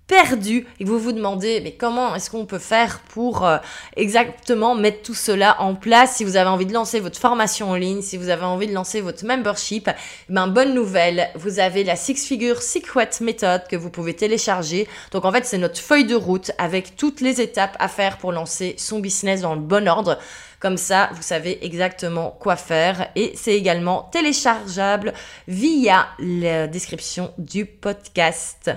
perdu 0.08 0.68
et 0.80 0.86
vous 0.86 1.00
vous 1.00 1.12
demandez 1.12 1.62
mais 1.62 1.74
comment 1.74 2.14
est-ce 2.16 2.30
qu'on 2.30 2.46
peut 2.46 2.60
faire 2.60 3.00
pour 3.10 3.46
euh, 3.46 3.58
exactement 3.96 4.76
mettre 4.76 5.02
tout 5.02 5.14
cela 5.14 5.62
en 5.62 5.76
place? 5.76 6.16
Si 6.18 6.24
vous 6.24 6.38
avez 6.38 6.50
envie 6.50 6.66
de 6.66 6.74
lancer 6.74 7.00
votre 7.00 7.20
formation 7.20 7.72
en 7.72 7.76
ligne, 7.76 8.02
si 8.02 8.18
vous 8.18 8.30
avez 8.30 8.46
envie 8.46 8.68
de 8.68 8.74
lancer 8.74 9.02
votre 9.02 9.26
membership, 9.26 9.90
ben 10.30 10.48
bonne 10.48 10.74
nouvelle, 10.74 11.30
vous 11.36 11.60
avez 11.60 11.84
la 11.84 11.96
Six 11.96 12.26
Figure 12.26 12.62
Secret 12.62 13.10
Method 13.22 13.64
que 13.70 13.76
vous 13.76 13.90
pouvez 13.90 14.14
télécharger. 14.14 14.88
Donc 15.12 15.26
en 15.26 15.32
fait, 15.32 15.46
c'est 15.46 15.58
notre 15.58 15.80
feuille 15.80 16.06
de 16.06 16.16
route 16.16 16.52
avec 16.58 16.96
toutes 16.96 17.22
les 17.22 17.42
étapes 17.42 17.76
à 17.80 17.88
faire 17.88 18.18
pour 18.18 18.32
lancer 18.32 18.76
son 18.78 19.00
business 19.00 19.42
dans 19.42 19.56
le 19.56 19.62
bon 19.62 19.88
ordre. 19.88 20.20
Comme 20.60 20.78
ça, 20.78 21.10
vous 21.14 21.22
savez 21.22 21.64
exactement 21.66 22.36
quoi 22.40 22.56
faire 22.56 23.10
et 23.16 23.34
c'est 23.36 23.54
également 23.54 24.10
téléchargeable 24.12 25.14
via 25.48 26.08
la 26.20 26.68
description 26.68 27.34
du 27.38 27.66
podcast. 27.66 28.72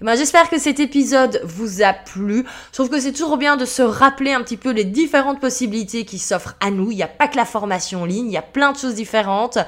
Eh 0.00 0.04
ben, 0.04 0.16
j'espère 0.16 0.48
que 0.48 0.60
cet 0.60 0.78
épisode 0.78 1.40
vous 1.42 1.82
a 1.82 1.92
plu. 1.92 2.44
Je 2.68 2.72
trouve 2.72 2.88
que 2.88 3.00
c'est 3.00 3.10
toujours 3.10 3.36
bien 3.36 3.56
de 3.56 3.64
se 3.64 3.82
rappeler 3.82 4.30
un 4.32 4.42
petit 4.42 4.56
peu 4.56 4.70
les 4.70 4.84
différentes 4.84 5.40
possibilités 5.40 6.04
qui 6.04 6.20
s'offrent 6.20 6.54
à 6.60 6.70
nous. 6.70 6.92
Il 6.92 6.96
n'y 6.96 7.02
a 7.02 7.08
pas 7.08 7.26
que 7.26 7.36
la 7.36 7.44
formation 7.44 8.02
en 8.02 8.04
ligne, 8.04 8.26
il 8.26 8.32
y 8.32 8.36
a 8.36 8.42
plein 8.42 8.70
de 8.70 8.78
choses 8.78 8.94
différentes 8.94 9.58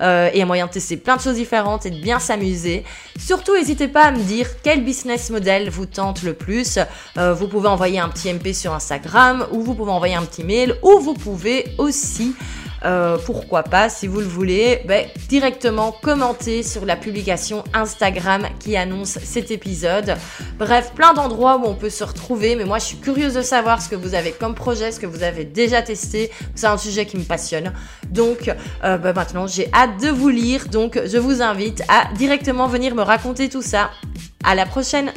euh, 0.00 0.30
et 0.32 0.42
un 0.42 0.46
moyen 0.46 0.68
de 0.68 0.70
tester 0.70 0.96
plein 0.96 1.16
de 1.16 1.20
choses 1.20 1.34
différentes 1.34 1.86
et 1.86 1.90
de 1.90 2.00
bien 2.00 2.20
s'amuser. 2.20 2.84
Surtout, 3.18 3.56
n'hésitez 3.56 3.88
pas 3.88 4.04
à 4.04 4.10
me 4.12 4.22
dire 4.22 4.46
quel 4.62 4.84
business 4.84 5.28
model 5.28 5.70
vous 5.70 5.86
tente 5.86 6.22
le 6.22 6.34
plus. 6.34 6.78
Euh, 7.18 7.34
vous 7.34 7.48
pouvez 7.48 7.66
envoyer 7.66 7.98
un 7.98 8.10
petit 8.10 8.32
MP 8.32 8.52
sur 8.52 8.72
Instagram 8.72 9.48
ou 9.50 9.60
vous 9.62 9.74
pouvez 9.74 9.90
envoyer 9.90 10.14
un 10.14 10.24
petit 10.24 10.44
mail 10.44 10.76
ou 10.84 11.00
vous 11.00 11.14
pouvez 11.14 11.74
aussi 11.78 12.36
euh, 12.84 13.18
pourquoi 13.24 13.62
pas, 13.62 13.88
si 13.88 14.06
vous 14.06 14.20
le 14.20 14.26
voulez, 14.26 14.82
ben, 14.86 15.06
directement 15.28 15.92
commenter 15.92 16.62
sur 16.62 16.86
la 16.86 16.96
publication 16.96 17.64
Instagram 17.74 18.46
qui 18.58 18.76
annonce 18.76 19.18
cet 19.22 19.50
épisode. 19.50 20.16
Bref, 20.58 20.92
plein 20.94 21.12
d'endroits 21.12 21.58
où 21.58 21.66
on 21.66 21.74
peut 21.74 21.90
se 21.90 22.04
retrouver, 22.04 22.56
mais 22.56 22.64
moi 22.64 22.78
je 22.78 22.84
suis 22.84 22.96
curieuse 22.98 23.34
de 23.34 23.42
savoir 23.42 23.82
ce 23.82 23.88
que 23.88 23.96
vous 23.96 24.14
avez 24.14 24.32
comme 24.32 24.54
projet, 24.54 24.92
ce 24.92 25.00
que 25.00 25.06
vous 25.06 25.22
avez 25.22 25.44
déjà 25.44 25.82
testé. 25.82 26.30
C'est 26.54 26.66
un 26.66 26.78
sujet 26.78 27.06
qui 27.06 27.16
me 27.16 27.24
passionne. 27.24 27.72
Donc 28.10 28.50
ben, 28.82 29.12
maintenant, 29.12 29.46
j'ai 29.46 29.70
hâte 29.72 30.00
de 30.00 30.08
vous 30.08 30.28
lire, 30.28 30.68
donc 30.68 31.00
je 31.04 31.18
vous 31.18 31.42
invite 31.42 31.82
à 31.88 32.12
directement 32.14 32.66
venir 32.66 32.94
me 32.94 33.02
raconter 33.02 33.48
tout 33.48 33.62
ça. 33.62 33.90
À 34.44 34.54
la 34.54 34.64
prochaine 34.66 35.12